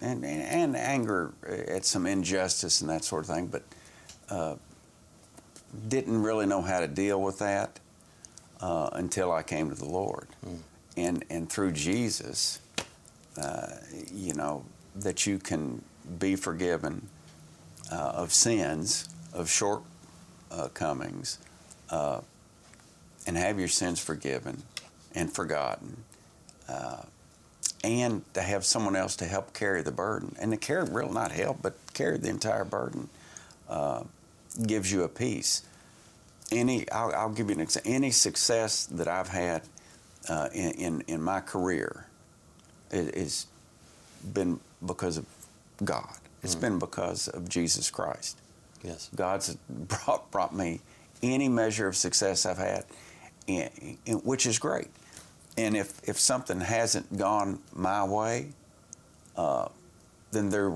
and 0.02 0.26
and 0.26 0.76
anger 0.76 1.34
at 1.48 1.86
some 1.86 2.08
injustice 2.08 2.82
and 2.82 2.90
that 2.90 3.04
sort 3.04 3.30
of 3.30 3.36
thing, 3.36 3.46
but 3.46 3.62
uh, 4.30 4.56
didn't 5.88 6.22
really 6.22 6.46
know 6.46 6.62
how 6.62 6.80
to 6.80 6.88
deal 6.88 7.22
with 7.22 7.40
that 7.40 7.80
uh, 8.60 8.90
until 8.94 9.32
I 9.32 9.44
came 9.44 9.70
to 9.70 9.76
the 9.76 9.90
Lord. 9.90 10.28
Mm 10.46 10.60
and 10.98 11.24
and 11.30 11.50
through 11.50 11.72
Jesus, 11.72 12.60
uh, 13.42 13.68
you 14.12 14.34
know 14.34 14.64
that 14.96 15.26
you 15.26 15.40
can 15.40 15.82
be 16.20 16.36
forgiven 16.36 17.08
uh, 17.92 17.96
of 17.96 18.34
sins, 18.34 19.10
of 19.34 19.50
shortcomings, 19.50 21.38
uh, 21.90 22.22
and 23.26 23.38
have 23.38 23.60
your 23.60 23.68
sins 23.68 24.00
forgiven 24.00 24.64
and 25.16 25.32
forgotten, 25.32 26.04
uh, 26.68 27.04
and 27.84 28.22
to 28.34 28.42
have 28.42 28.66
someone 28.66 28.96
else 28.96 29.16
to 29.18 29.26
help 29.26 29.54
carry 29.54 29.82
the 29.82 29.92
burden, 29.92 30.36
and 30.40 30.52
to 30.52 30.58
carry, 30.58 30.84
real 30.90 31.12
not 31.12 31.32
help, 31.32 31.62
but 31.62 31.76
carry 31.94 32.18
the 32.18 32.30
entire 32.30 32.66
burden, 32.66 33.10
uh, 33.70 34.04
gives 34.66 34.92
you 34.92 35.04
a 35.04 35.10
peace. 35.10 35.64
Any, 36.52 36.90
I'll, 36.92 37.14
I'll 37.14 37.30
give 37.30 37.50
you 37.50 37.56
an 37.56 37.62
example. 37.62 37.94
Any 37.94 38.12
success 38.12 38.86
that 38.88 39.08
I've 39.08 39.30
had 39.30 39.62
uh, 40.30 40.50
in, 40.54 40.72
in, 40.72 41.02
in, 41.08 41.22
my 41.22 41.40
career 41.40 42.06
it, 42.92 43.16
has 43.16 43.48
been 44.34 44.60
because 44.86 45.18
of 45.18 45.26
God. 45.84 46.14
It's 46.44 46.56
mm. 46.56 46.62
been 46.62 46.80
because 46.80 47.28
of 47.30 47.48
Jesus 47.48 47.90
Christ. 47.90 48.38
Yes. 48.84 49.10
God's 49.16 49.56
brought, 49.70 50.30
brought 50.32 50.54
me 50.54 50.82
any 51.24 51.50
measure 51.50 51.88
of 51.88 51.96
success 51.96 52.46
I've 52.46 52.58
had, 52.58 52.86
in, 53.48 53.98
in, 54.06 54.18
which 54.18 54.46
is 54.46 54.60
great. 54.60 54.88
And 55.58 55.76
if, 55.76 56.08
if 56.08 56.20
something 56.20 56.60
hasn't 56.60 57.18
gone 57.18 57.60
my 57.74 58.04
way, 58.04 58.50
uh, 59.36 59.68
then 60.32 60.50
there 60.50 60.74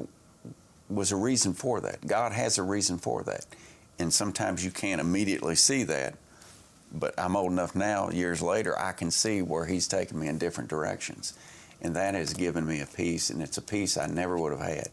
was 0.89 1.11
a 1.11 1.15
reason 1.15 1.53
for 1.53 1.81
that. 1.81 2.05
God 2.05 2.31
has 2.31 2.57
a 2.57 2.63
reason 2.63 2.97
for 2.97 3.23
that. 3.23 3.45
And 3.97 4.13
sometimes 4.13 4.63
you 4.63 4.71
can't 4.71 5.01
immediately 5.01 5.55
see 5.55 5.83
that, 5.83 6.15
but 6.91 7.13
I'm 7.17 7.35
old 7.35 7.51
enough 7.51 7.75
now, 7.75 8.09
years 8.09 8.41
later, 8.41 8.77
I 8.77 8.91
can 8.91 9.09
see 9.09 9.41
where 9.41 9.65
he's 9.65 9.87
taken 9.87 10.19
me 10.19 10.27
in 10.27 10.37
different 10.37 10.69
directions. 10.69 11.33
And 11.81 11.95
that 11.95 12.13
has 12.13 12.33
given 12.33 12.65
me 12.65 12.81
a 12.81 12.85
peace, 12.85 13.29
and 13.29 13.41
it's 13.41 13.57
a 13.57 13.61
peace 13.61 13.97
I 13.97 14.07
never 14.07 14.37
would 14.37 14.51
have 14.51 14.61
had. 14.61 14.89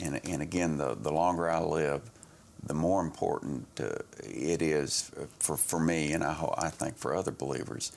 And, 0.00 0.20
and 0.24 0.42
again, 0.42 0.78
the, 0.78 0.94
the 0.94 1.12
longer 1.12 1.50
I 1.50 1.60
live, 1.60 2.02
the 2.64 2.74
more 2.74 3.00
important 3.02 3.66
uh, 3.80 4.02
it 4.22 4.62
is 4.62 5.10
for, 5.38 5.56
for 5.56 5.80
me, 5.80 6.12
and 6.12 6.22
I, 6.22 6.36
I 6.56 6.68
think 6.68 6.96
for 6.96 7.14
other 7.14 7.32
believers, 7.32 7.92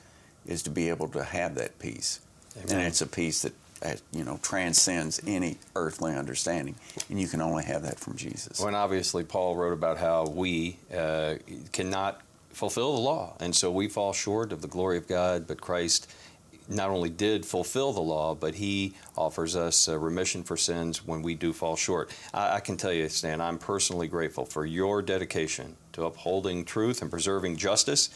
is 0.46 0.64
to 0.64 0.70
be 0.70 0.90
able 0.90 1.08
to 1.10 1.24
have 1.24 1.56
that 1.56 1.80
peace. 1.80 2.20
Amen. 2.58 2.78
And 2.78 2.88
it's 2.88 3.02
a 3.02 3.08
peace 3.08 3.42
that 3.44 3.54
uh, 3.84 3.94
you 4.12 4.24
know 4.24 4.40
transcends 4.42 5.22
any 5.26 5.58
earthly 5.76 6.14
understanding, 6.14 6.76
and 7.10 7.20
you 7.20 7.28
can 7.28 7.42
only 7.42 7.64
have 7.64 7.84
that 7.84 8.00
from 8.00 8.16
Jesus. 8.16 8.60
When 8.60 8.76
obviously 8.76 9.24
Paul 9.24 9.56
wrote 9.56 9.74
about 9.74 9.98
how 9.98 10.28
we 10.28 10.78
uh, 10.96 11.36
cannot 11.72 12.22
fulfill 12.56 12.96
the 12.96 13.02
law. 13.02 13.36
And 13.40 13.54
so 13.54 13.70
we 13.70 13.90
fall 13.90 14.14
short 14.14 14.54
of 14.54 14.62
the 14.62 14.68
glory 14.68 14.98
of 14.98 15.08
God, 15.08 15.46
but 15.46 15.60
Christ 15.60 16.10
not 16.68 16.90
only 16.90 17.10
did 17.10 17.46
fulfill 17.46 17.94
the 17.94 18.02
law, 18.02 18.34
but 18.34 18.56
he 18.56 18.96
offers 19.18 19.56
us 19.56 19.88
remission 19.88 20.44
for 20.44 20.58
sins 20.58 21.06
when 21.06 21.22
we 21.22 21.36
do 21.36 21.54
fall 21.54 21.76
short. 21.76 22.16
I, 22.34 22.56
I, 22.56 22.60
can 22.60 22.78
tell 22.78 22.94
you, 22.94 23.08
Stan, 23.10 23.40
I'm 23.40 23.60
personally 23.60 24.08
grateful 24.08 24.46
for 24.46 24.66
your 24.66 25.02
dedication 25.02 25.76
to 25.94 26.06
upholding 26.06 26.66
truth 26.66 27.02
and 27.02 27.12
preserving 27.12 27.58
justice. 27.58 28.10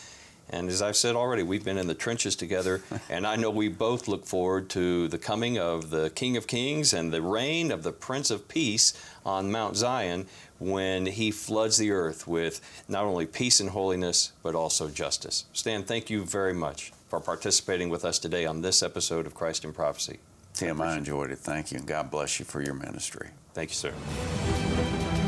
And 0.50 0.70
as 0.70 0.82
I've 0.82 0.96
said 0.96 1.16
already, 1.16 1.44
we've 1.44 1.64
been 1.64 1.78
in 1.78 1.88
the 1.88 1.94
trenches 1.94 2.36
together, 2.36 2.82
and 3.10 3.26
I 3.26 3.36
know 3.36 3.50
we 3.50 3.68
both 3.70 4.08
look 4.08 4.26
forward 4.26 4.70
to 4.72 5.08
the 5.08 5.18
coming 5.18 5.58
of 5.58 5.90
the 5.90 6.10
King 6.10 6.38
of 6.38 6.48
Kings 6.48 6.94
and 6.94 7.12
the 7.12 7.22
reign 7.22 7.72
of 7.72 7.84
the 7.84 7.92
Prince 7.92 8.32
of 8.32 8.48
Peace 8.48 8.94
on 9.26 9.52
Mount 9.52 9.76
Zion 9.76 10.26
when 10.60 11.06
he 11.06 11.32
floods 11.32 11.78
the 11.78 11.92
earth 11.92 12.28
with 12.28 12.62
not 12.88 13.06
only 13.06 13.26
peace 13.26 13.60
and 13.60 13.70
holiness, 13.70 14.34
but 14.44 14.56
also 14.56 14.90
justice. 14.90 15.46
Stan, 15.54 15.84
thank 15.84 16.10
you 16.10 16.26
very 16.26 16.54
much 16.54 16.92
for 17.08 17.20
participating 17.20 17.90
with 17.90 18.06
us 18.06 18.20
today 18.20 18.46
on 18.46 18.62
this 18.62 18.84
episode 18.84 19.26
of 19.26 19.34
Christ 19.34 19.64
in 19.64 19.74
Prophecy. 19.74 20.20
Tim, 20.54 20.82
I, 20.82 20.94
I 20.94 20.98
enjoyed 20.98 21.32
it. 21.32 21.40
Thank 21.40 21.72
you, 21.72 21.78
and 21.78 21.88
God 21.88 22.12
bless 22.12 22.40
you 22.40 22.46
for 22.46 22.62
your 22.62 22.74
ministry. 22.74 23.30
Thank 23.54 23.70
you, 23.70 23.76
sir. 23.76 25.19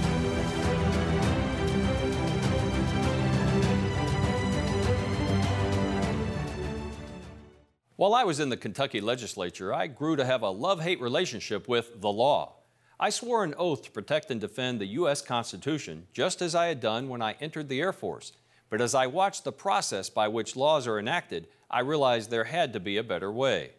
While 8.01 8.15
I 8.15 8.23
was 8.23 8.39
in 8.39 8.49
the 8.49 8.57
Kentucky 8.57 8.99
legislature, 8.99 9.71
I 9.71 9.85
grew 9.85 10.15
to 10.15 10.25
have 10.25 10.41
a 10.41 10.49
love 10.49 10.81
hate 10.81 10.99
relationship 10.99 11.67
with 11.67 12.01
the 12.01 12.11
law. 12.11 12.55
I 12.99 13.11
swore 13.11 13.43
an 13.43 13.53
oath 13.59 13.83
to 13.83 13.91
protect 13.91 14.31
and 14.31 14.41
defend 14.41 14.81
the 14.81 14.87
U.S. 14.87 15.21
Constitution, 15.21 16.07
just 16.11 16.41
as 16.41 16.55
I 16.55 16.65
had 16.65 16.79
done 16.79 17.09
when 17.09 17.21
I 17.21 17.35
entered 17.39 17.69
the 17.69 17.79
Air 17.79 17.93
Force. 17.93 18.33
But 18.71 18.81
as 18.81 18.95
I 18.95 19.05
watched 19.05 19.43
the 19.43 19.51
process 19.51 20.09
by 20.09 20.29
which 20.29 20.55
laws 20.55 20.87
are 20.87 20.97
enacted, 20.97 21.45
I 21.69 21.81
realized 21.81 22.31
there 22.31 22.45
had 22.45 22.73
to 22.73 22.79
be 22.79 22.97
a 22.97 23.03
better 23.03 23.31
way. 23.31 23.73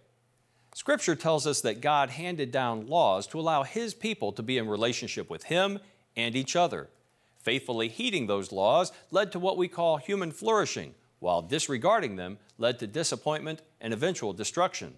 Scripture 0.73 1.17
tells 1.17 1.45
us 1.45 1.61
that 1.63 1.81
God 1.81 2.11
handed 2.11 2.53
down 2.53 2.87
laws 2.87 3.27
to 3.27 3.41
allow 3.41 3.65
His 3.65 3.93
people 3.93 4.31
to 4.35 4.43
be 4.45 4.57
in 4.57 4.69
relationship 4.69 5.29
with 5.31 5.43
Him 5.43 5.81
and 6.17 6.37
each 6.37 6.55
other. 6.55 6.91
Faithfully 7.41 7.89
heeding 7.89 8.29
those 8.29 8.53
laws 8.53 8.93
led 9.11 9.33
to 9.33 9.41
what 9.41 9.57
we 9.57 9.67
call 9.67 9.97
human 9.97 10.31
flourishing, 10.31 10.95
while 11.23 11.41
disregarding 11.41 12.17
them 12.17 12.39
led 12.59 12.79
to 12.81 12.87
disappointment 12.87 13.63
and 13.81 13.95
eventual 13.95 14.33
destruction. 14.33 14.95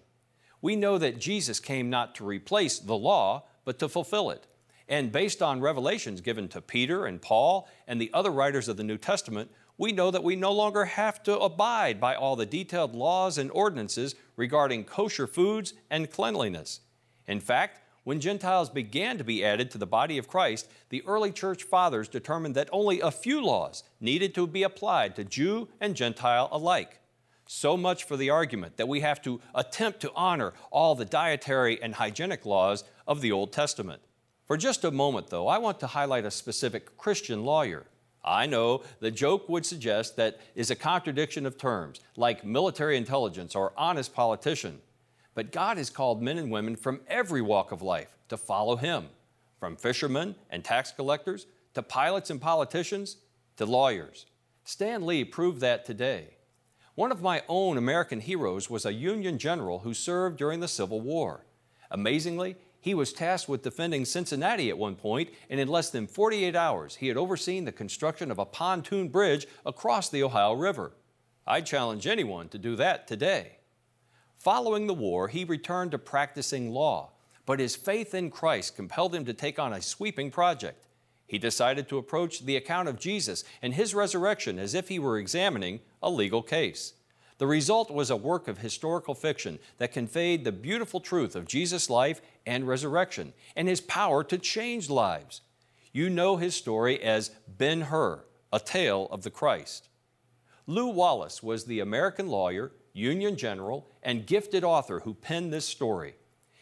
We 0.61 0.75
know 0.75 0.97
that 0.97 1.19
Jesus 1.19 1.59
came 1.59 1.89
not 1.89 2.15
to 2.15 2.25
replace 2.25 2.79
the 2.79 2.97
law, 2.97 3.45
but 3.63 3.77
to 3.79 3.87
fulfill 3.87 4.31
it. 4.31 4.47
And 4.87 5.11
based 5.11 5.41
on 5.41 5.61
revelations 5.61 6.21
given 6.21 6.47
to 6.49 6.61
Peter 6.61 7.05
and 7.05 7.21
Paul 7.21 7.67
and 7.87 8.01
the 8.01 8.11
other 8.13 8.31
writers 8.31 8.67
of 8.67 8.77
the 8.77 8.83
New 8.83 8.97
Testament, 8.97 9.51
we 9.77 9.91
know 9.91 10.09
that 10.09 10.23
we 10.23 10.35
no 10.35 10.51
longer 10.51 10.85
have 10.85 11.21
to 11.23 11.37
abide 11.37 11.99
by 11.99 12.15
all 12.15 12.35
the 12.35 12.45
detailed 12.45 12.95
laws 12.95 13.37
and 13.37 13.51
ordinances 13.51 14.15
regarding 14.35 14.83
kosher 14.83 15.27
foods 15.27 15.73
and 15.89 16.09
cleanliness. 16.09 16.79
In 17.27 17.39
fact, 17.39 17.81
when 18.05 18.19
Gentiles 18.19 18.69
began 18.69 19.17
to 19.17 19.23
be 19.23 19.43
added 19.43 19.71
to 19.71 19.79
the 19.79 19.87
body 19.87 20.19
of 20.19 20.27
Christ, 20.27 20.69
the 20.89 21.03
early 21.07 21.31
church 21.31 21.63
fathers 21.63 22.07
determined 22.07 22.53
that 22.55 22.69
only 22.71 23.01
a 23.01 23.09
few 23.09 23.43
laws 23.43 23.83
needed 23.99 24.35
to 24.35 24.45
be 24.45 24.61
applied 24.61 25.15
to 25.15 25.23
Jew 25.23 25.67
and 25.81 25.95
Gentile 25.95 26.47
alike. 26.51 26.99
So 27.47 27.75
much 27.75 28.03
for 28.03 28.15
the 28.15 28.29
argument 28.29 28.77
that 28.77 28.87
we 28.87 28.99
have 29.01 29.23
to 29.23 29.41
attempt 29.55 30.01
to 30.01 30.11
honor 30.15 30.53
all 30.69 30.93
the 30.93 31.03
dietary 31.03 31.81
and 31.81 31.95
hygienic 31.95 32.45
laws 32.45 32.83
of 33.07 33.21
the 33.21 33.31
Old 33.31 33.51
Testament. 33.51 34.03
For 34.45 34.55
just 34.55 34.83
a 34.83 34.91
moment, 34.91 35.27
though, 35.27 35.47
I 35.47 35.57
want 35.57 35.79
to 35.79 35.87
highlight 35.87 36.25
a 36.25 36.31
specific 36.31 36.97
Christian 36.97 37.43
lawyer. 37.43 37.87
I 38.23 38.45
know 38.45 38.83
the 38.99 39.09
joke 39.09 39.49
would 39.49 39.65
suggest 39.65 40.15
that 40.17 40.39
is 40.53 40.69
a 40.69 40.75
contradiction 40.75 41.47
of 41.47 41.57
terms, 41.57 42.01
like 42.15 42.45
military 42.45 42.97
intelligence 42.97 43.55
or 43.55 43.73
honest 43.75 44.13
politician. 44.13 44.81
But 45.35 45.51
God 45.51 45.77
has 45.77 45.89
called 45.89 46.23
men 46.23 46.37
and 46.37 46.49
women 46.49 46.75
from 46.75 47.01
every 47.07 47.41
walk 47.41 47.71
of 47.71 47.81
life 47.81 48.17
to 48.29 48.37
follow 48.37 48.77
Him, 48.77 49.09
from 49.59 49.75
fishermen 49.75 50.35
and 50.49 50.63
tax 50.63 50.91
collectors 50.91 51.45
to 51.75 51.83
pilots 51.83 52.29
and 52.29 52.41
politicians 52.41 53.17
to 53.57 53.65
lawyers. 53.65 54.25
Stan 54.63 55.05
Lee 55.05 55.23
proved 55.23 55.61
that 55.61 55.85
today. 55.85 56.29
One 56.95 57.11
of 57.11 57.21
my 57.21 57.43
own 57.49 57.77
American 57.77 58.21
heroes 58.21 58.69
was 58.69 58.85
a 58.85 58.93
Union 58.93 59.37
general 59.37 59.79
who 59.79 59.93
served 59.93 60.37
during 60.37 60.61
the 60.61 60.67
Civil 60.67 61.01
War. 61.01 61.45
Amazingly, 61.91 62.55
he 62.79 62.93
was 62.93 63.11
tasked 63.11 63.49
with 63.49 63.63
defending 63.63 64.05
Cincinnati 64.05 64.69
at 64.69 64.77
one 64.77 64.95
point, 64.95 65.31
and 65.49 65.59
in 65.59 65.67
less 65.67 65.89
than 65.89 66.07
48 66.07 66.55
hours, 66.55 66.95
he 66.95 67.09
had 67.09 67.17
overseen 67.17 67.65
the 67.65 67.71
construction 67.71 68.31
of 68.31 68.39
a 68.39 68.45
pontoon 68.45 69.09
bridge 69.09 69.47
across 69.65 70.09
the 70.09 70.23
Ohio 70.23 70.53
River. 70.53 70.93
I'd 71.45 71.65
challenge 71.65 72.07
anyone 72.07 72.47
to 72.49 72.57
do 72.57 72.75
that 72.77 73.07
today. 73.07 73.57
Following 74.45 74.85
the 74.85 74.93
war, 74.93 75.27
he 75.27 75.43
returned 75.43 75.89
to 75.89 75.97
practicing 75.97 76.69
law, 76.69 77.09
but 77.47 77.59
his 77.59 77.75
faith 77.75 78.13
in 78.13 78.29
Christ 78.29 78.75
compelled 78.75 79.15
him 79.15 79.25
to 79.25 79.33
take 79.33 79.57
on 79.57 79.73
a 79.73 79.81
sweeping 79.81 80.29
project. 80.29 80.85
He 81.25 81.39
decided 81.39 81.89
to 81.89 81.97
approach 81.97 82.45
the 82.45 82.55
account 82.55 82.87
of 82.87 82.99
Jesus 82.99 83.43
and 83.63 83.73
his 83.73 83.95
resurrection 83.95 84.59
as 84.59 84.75
if 84.75 84.87
he 84.87 84.99
were 84.99 85.17
examining 85.17 85.79
a 86.03 86.11
legal 86.11 86.43
case. 86.43 86.93
The 87.39 87.47
result 87.47 87.89
was 87.89 88.11
a 88.11 88.15
work 88.15 88.47
of 88.47 88.59
historical 88.59 89.15
fiction 89.15 89.57
that 89.79 89.91
conveyed 89.91 90.43
the 90.43 90.51
beautiful 90.51 90.99
truth 90.99 91.35
of 91.35 91.47
Jesus' 91.47 91.89
life 91.89 92.21
and 92.45 92.67
resurrection 92.67 93.33
and 93.55 93.67
his 93.67 93.81
power 93.81 94.23
to 94.25 94.37
change 94.37 94.91
lives. 94.91 95.41
You 95.91 96.07
know 96.07 96.37
his 96.37 96.53
story 96.53 97.01
as 97.01 97.31
Ben 97.47 97.81
Hur, 97.81 98.23
a 98.53 98.59
tale 98.59 99.07
of 99.09 99.23
the 99.23 99.31
Christ. 99.31 99.89
Lew 100.67 100.85
Wallace 100.85 101.41
was 101.41 101.65
the 101.65 101.79
American 101.79 102.27
lawyer, 102.27 102.73
Union 102.95 103.35
general, 103.35 103.87
and 104.01 104.25
gifted 104.25 104.63
author 104.63 105.01
who 105.01 105.13
penned 105.13 105.51
this 105.51 105.67
story. 105.67 106.15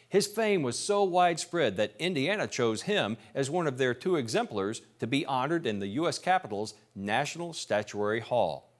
His 0.08 0.26
fame 0.26 0.62
was 0.62 0.78
so 0.78 1.04
widespread 1.04 1.76
that 1.76 1.94
Indiana 1.98 2.46
chose 2.46 2.82
him 2.82 3.16
as 3.34 3.50
one 3.50 3.66
of 3.66 3.78
their 3.78 3.94
two 3.94 4.16
exemplars 4.16 4.82
to 4.98 5.06
be 5.06 5.24
honored 5.24 5.64
in 5.64 5.78
the 5.78 5.88
U.S. 5.88 6.18
Capitol's 6.18 6.74
National 6.94 7.52
Statuary 7.52 8.20
Hall. 8.20 8.70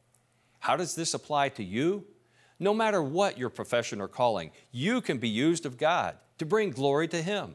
How 0.61 0.77
does 0.77 0.95
this 0.95 1.15
apply 1.15 1.51
to 1.51 1.65
you? 1.65 2.05
No 2.59 2.75
matter 2.75 3.03
what 3.03 3.39
your 3.39 3.51
profession 3.51 4.01
or 4.01 4.09
calling, 4.09 4.51
you 4.71 5.01
can 5.01 5.19
be 5.19 5.29
used 5.29 5.67
of 5.67 5.79
God 5.79 6.17
to 6.39 6.47
bring 6.47 6.71
glory 6.71 7.09
to 7.09 7.23
Him. 7.23 7.55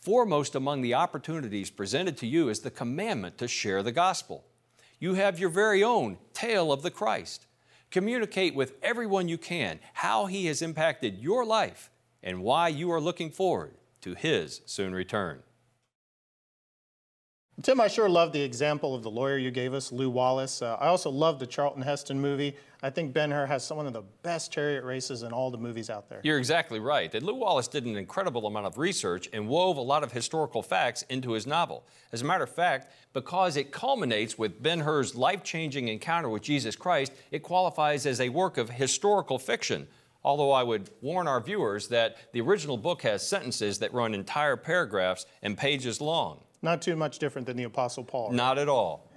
Foremost 0.00 0.54
among 0.54 0.82
the 0.82 0.94
opportunities 0.94 1.70
presented 1.70 2.16
to 2.18 2.26
you 2.26 2.48
is 2.48 2.60
the 2.60 2.70
commandment 2.70 3.38
to 3.38 3.46
share 3.46 3.82
the 3.82 3.92
gospel. 3.92 4.44
You 4.98 5.14
have 5.14 5.38
your 5.38 5.50
very 5.50 5.82
own 5.84 6.18
tale 6.32 6.72
of 6.72 6.82
the 6.82 6.90
Christ. 6.90 7.46
Communicate 7.92 8.54
with 8.54 8.72
everyone 8.82 9.28
you 9.28 9.36
can 9.36 9.78
how 9.92 10.24
He 10.24 10.46
has 10.46 10.62
impacted 10.62 11.18
your 11.18 11.44
life 11.44 11.90
and 12.22 12.42
why 12.42 12.68
you 12.68 12.90
are 12.90 13.00
looking 13.00 13.30
forward 13.30 13.74
to 14.00 14.14
His 14.14 14.62
soon 14.64 14.94
return. 14.94 15.42
Tim, 17.60 17.82
I 17.82 17.86
sure 17.88 18.08
love 18.08 18.32
the 18.32 18.40
example 18.40 18.94
of 18.94 19.02
the 19.02 19.10
lawyer 19.10 19.36
you 19.36 19.50
gave 19.50 19.74
us, 19.74 19.92
Lew 19.92 20.08
Wallace. 20.08 20.62
Uh, 20.62 20.76
I 20.80 20.86
also 20.86 21.10
love 21.10 21.38
the 21.38 21.46
Charlton 21.46 21.82
Heston 21.82 22.18
movie. 22.18 22.56
I 22.82 22.88
think 22.88 23.12
Ben 23.12 23.30
Hur 23.30 23.44
has 23.44 23.62
some 23.62 23.78
of 23.78 23.92
the 23.92 24.02
best 24.22 24.50
chariot 24.50 24.84
races 24.84 25.22
in 25.22 25.32
all 25.32 25.50
the 25.50 25.58
movies 25.58 25.90
out 25.90 26.08
there. 26.08 26.20
You're 26.24 26.38
exactly 26.38 26.80
right. 26.80 27.14
And 27.14 27.24
Lew 27.24 27.34
Wallace 27.34 27.68
did 27.68 27.84
an 27.84 27.96
incredible 27.96 28.46
amount 28.46 28.66
of 28.66 28.78
research 28.78 29.28
and 29.34 29.46
wove 29.48 29.76
a 29.76 29.82
lot 29.82 30.02
of 30.02 30.10
historical 30.10 30.62
facts 30.62 31.02
into 31.10 31.32
his 31.32 31.46
novel. 31.46 31.84
As 32.10 32.22
a 32.22 32.24
matter 32.24 32.42
of 32.42 32.50
fact, 32.50 32.90
because 33.12 33.58
it 33.58 33.70
culminates 33.70 34.38
with 34.38 34.62
Ben 34.62 34.80
Hur's 34.80 35.14
life 35.14 35.44
changing 35.44 35.88
encounter 35.88 36.30
with 36.30 36.42
Jesus 36.42 36.74
Christ, 36.74 37.12
it 37.30 37.42
qualifies 37.42 38.06
as 38.06 38.20
a 38.20 38.30
work 38.30 38.56
of 38.56 38.70
historical 38.70 39.38
fiction. 39.38 39.86
Although 40.24 40.52
I 40.52 40.62
would 40.62 40.88
warn 41.02 41.28
our 41.28 41.40
viewers 41.40 41.88
that 41.88 42.16
the 42.32 42.40
original 42.40 42.78
book 42.78 43.02
has 43.02 43.24
sentences 43.24 43.78
that 43.80 43.92
run 43.92 44.14
entire 44.14 44.56
paragraphs 44.56 45.26
and 45.42 45.56
pages 45.56 46.00
long. 46.00 46.40
Not 46.62 46.80
too 46.80 46.96
much 46.96 47.18
different 47.18 47.46
than 47.46 47.56
the 47.56 47.64
Apostle 47.64 48.04
Paul. 48.04 48.28
Right? 48.28 48.36
Not 48.36 48.58
at 48.58 48.68
all. 48.68 49.10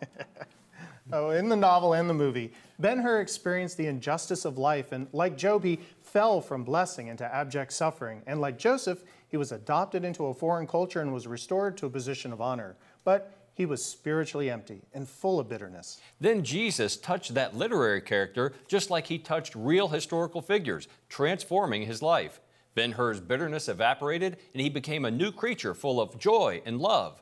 oh, 1.14 1.30
in 1.30 1.48
the 1.48 1.56
novel 1.56 1.94
and 1.94 2.10
the 2.10 2.14
movie, 2.14 2.52
Ben 2.80 3.00
Hur 3.00 3.22
experienced 3.22 3.78
the 3.78 3.86
injustice 3.86 4.46
of 4.46 4.58
life, 4.58 4.92
and 4.92 5.08
like 5.14 5.38
Job, 5.38 5.64
he 5.64 5.80
fell 6.02 6.42
from 6.42 6.64
blessing 6.64 7.08
into 7.08 7.24
abject 7.24 7.72
suffering. 7.72 8.24
And 8.26 8.42
like 8.42 8.58
Joseph, 8.58 9.04
he 9.28 9.38
was 9.38 9.52
adopted 9.52 10.04
into 10.04 10.26
a 10.26 10.34
foreign 10.34 10.66
culture 10.66 11.02
and 11.02 11.14
was 11.14 11.28
restored 11.28 11.78
to 11.78 11.86
a 11.86 11.90
position 11.90 12.34
of 12.34 12.42
honor. 12.42 12.76
But 13.04 13.32
he 13.54 13.66
was 13.66 13.84
spiritually 13.84 14.50
empty 14.50 14.82
and 14.94 15.08
full 15.08 15.40
of 15.40 15.48
bitterness. 15.48 16.00
Then 16.20 16.44
Jesus 16.44 16.98
touched 16.98 17.34
that 17.36 17.56
literary 17.56 18.02
character 18.02 18.54
just 18.68 18.90
like 18.90 19.08
he 19.08 19.18
touched 19.18 19.56
real 19.56 19.88
historical 19.88 20.42
figures, 20.42 20.88
transforming 21.10 21.84
his 21.84 22.02
life. 22.02 22.42
Ben 22.76 22.92
Hur's 22.92 23.22
bitterness 23.22 23.70
evaporated, 23.70 24.38
and 24.54 24.62
he 24.62 24.70
became 24.70 25.06
a 25.06 25.12
new 25.12 25.32
creature 25.32 25.74
full 25.74 26.02
of 26.02 26.20
joy 26.20 26.62
and 26.66 26.80
love. 26.80 27.22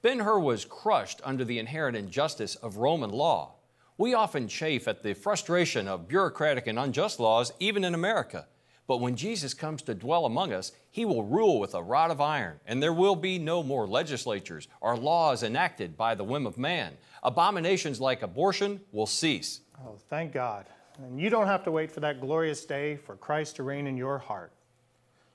Ben 0.00 0.20
Hur 0.20 0.38
was 0.38 0.64
crushed 0.64 1.20
under 1.24 1.44
the 1.44 1.58
inherent 1.58 1.96
injustice 1.96 2.54
of 2.54 2.76
Roman 2.76 3.10
law. 3.10 3.54
We 3.96 4.14
often 4.14 4.46
chafe 4.46 4.86
at 4.86 5.02
the 5.02 5.12
frustration 5.12 5.88
of 5.88 6.06
bureaucratic 6.06 6.68
and 6.68 6.78
unjust 6.78 7.18
laws, 7.18 7.52
even 7.58 7.82
in 7.82 7.94
America. 7.94 8.46
But 8.86 9.00
when 9.00 9.16
Jesus 9.16 9.54
comes 9.54 9.82
to 9.82 9.94
dwell 9.94 10.24
among 10.24 10.52
us, 10.52 10.70
he 10.88 11.04
will 11.04 11.24
rule 11.24 11.58
with 11.58 11.74
a 11.74 11.82
rod 11.82 12.12
of 12.12 12.20
iron, 12.20 12.60
and 12.64 12.80
there 12.80 12.92
will 12.92 13.16
be 13.16 13.40
no 13.40 13.64
more 13.64 13.88
legislatures 13.88 14.68
or 14.80 14.96
laws 14.96 15.42
enacted 15.42 15.96
by 15.96 16.14
the 16.14 16.22
whim 16.22 16.46
of 16.46 16.56
man. 16.56 16.96
Abominations 17.24 18.00
like 18.00 18.22
abortion 18.22 18.80
will 18.92 19.04
cease. 19.06 19.62
Oh, 19.84 19.98
thank 20.08 20.32
God. 20.32 20.66
And 20.98 21.20
you 21.20 21.28
don't 21.28 21.48
have 21.48 21.64
to 21.64 21.72
wait 21.72 21.90
for 21.90 21.98
that 22.00 22.20
glorious 22.20 22.64
day 22.64 22.96
for 22.96 23.16
Christ 23.16 23.56
to 23.56 23.64
reign 23.64 23.88
in 23.88 23.96
your 23.96 24.18
heart. 24.18 24.52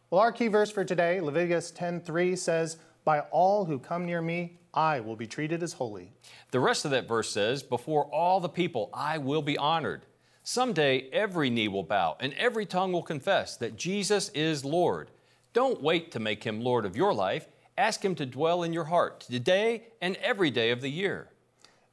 Well, 0.09 0.21
our 0.21 0.31
key 0.31 0.47
verse 0.47 0.71
for 0.71 0.85
today, 0.85 1.19
Leviticus 1.19 1.71
10:3 1.73 2.37
says, 2.37 2.77
by 3.03 3.19
all 3.31 3.65
who 3.65 3.79
come 3.79 4.05
near 4.05 4.21
me, 4.21 4.57
I 4.73 4.99
will 4.99 5.15
be 5.15 5.27
treated 5.27 5.61
as 5.61 5.73
holy. 5.73 6.11
The 6.51 6.59
rest 6.59 6.85
of 6.85 6.91
that 6.91 7.07
verse 7.07 7.29
says, 7.29 7.61
Before 7.61 8.05
all 8.05 8.39
the 8.39 8.49
people, 8.49 8.89
I 8.93 9.17
will 9.17 9.41
be 9.41 9.57
honored. 9.57 10.05
Someday, 10.43 11.09
every 11.13 11.49
knee 11.49 11.67
will 11.67 11.83
bow 11.83 12.17
and 12.19 12.33
every 12.33 12.65
tongue 12.65 12.91
will 12.91 13.03
confess 13.03 13.55
that 13.57 13.77
Jesus 13.77 14.29
is 14.29 14.65
Lord. 14.65 15.09
Don't 15.53 15.81
wait 15.81 16.11
to 16.11 16.19
make 16.19 16.43
him 16.43 16.61
Lord 16.61 16.85
of 16.85 16.97
your 16.97 17.13
life. 17.13 17.47
Ask 17.77 18.03
him 18.03 18.15
to 18.15 18.25
dwell 18.25 18.63
in 18.63 18.73
your 18.73 18.83
heart 18.85 19.21
today 19.21 19.83
and 20.01 20.15
every 20.17 20.51
day 20.51 20.71
of 20.71 20.81
the 20.81 20.89
year. 20.89 21.29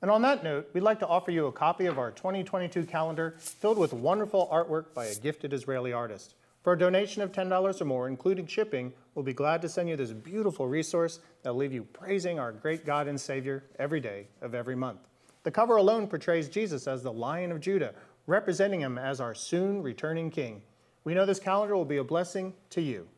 And 0.02 0.10
on 0.10 0.22
that 0.22 0.42
note, 0.42 0.70
we'd 0.72 0.80
like 0.80 0.98
to 1.00 1.06
offer 1.06 1.30
you 1.30 1.46
a 1.46 1.52
copy 1.52 1.86
of 1.86 1.98
our 1.98 2.10
2022 2.10 2.84
calendar 2.84 3.34
filled 3.38 3.76
with 3.76 3.92
wonderful 3.92 4.48
artwork 4.50 4.94
by 4.94 5.06
a 5.06 5.14
gifted 5.14 5.52
Israeli 5.52 5.92
artist. 5.92 6.34
For 6.62 6.74
a 6.74 6.78
donation 6.78 7.22
of 7.22 7.32
$10 7.32 7.80
or 7.80 7.84
more, 7.86 8.08
including 8.08 8.46
shipping, 8.46 8.92
we'll 9.14 9.24
be 9.24 9.32
glad 9.32 9.62
to 9.62 9.68
send 9.68 9.88
you 9.88 9.96
this 9.96 10.12
beautiful 10.12 10.68
resource 10.68 11.20
that'll 11.42 11.56
leave 11.56 11.72
you 11.72 11.84
praising 11.84 12.38
our 12.38 12.52
great 12.52 12.84
God 12.84 13.08
and 13.08 13.18
Savior 13.18 13.64
every 13.78 14.00
day 14.00 14.26
of 14.42 14.54
every 14.54 14.76
month. 14.76 15.00
The 15.42 15.50
cover 15.50 15.76
alone 15.76 16.06
portrays 16.06 16.50
Jesus 16.50 16.86
as 16.86 17.02
the 17.02 17.12
Lion 17.12 17.50
of 17.50 17.60
Judah, 17.60 17.94
representing 18.26 18.80
him 18.80 18.98
as 18.98 19.22
our 19.22 19.34
soon 19.34 19.82
returning 19.82 20.30
King. 20.30 20.60
We 21.04 21.14
know 21.14 21.24
this 21.24 21.40
calendar 21.40 21.74
will 21.76 21.86
be 21.86 21.96
a 21.96 22.04
blessing 22.04 22.52
to 22.70 22.82
you. 22.82 23.08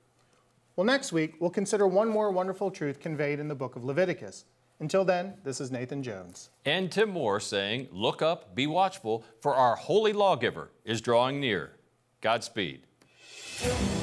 Well, 0.76 0.86
next 0.86 1.12
week, 1.12 1.34
we'll 1.40 1.50
consider 1.50 1.86
one 1.86 2.08
more 2.08 2.30
wonderful 2.30 2.70
truth 2.70 3.00
conveyed 3.00 3.40
in 3.40 3.48
the 3.48 3.56
book 3.56 3.74
of 3.74 3.84
Leviticus. 3.84 4.44
Until 4.78 5.04
then, 5.04 5.34
this 5.42 5.60
is 5.60 5.70
Nathan 5.70 6.02
Jones. 6.02 6.50
And 6.64 6.90
Tim 6.90 7.10
Moore 7.10 7.40
saying, 7.40 7.88
Look 7.90 8.22
up, 8.22 8.54
be 8.54 8.68
watchful, 8.68 9.24
for 9.40 9.54
our 9.54 9.74
holy 9.74 10.12
lawgiver 10.12 10.70
is 10.84 11.00
drawing 11.00 11.40
near. 11.40 11.72
Godspeed. 12.20 12.86
Thank 13.62 13.96
you. 13.96 14.01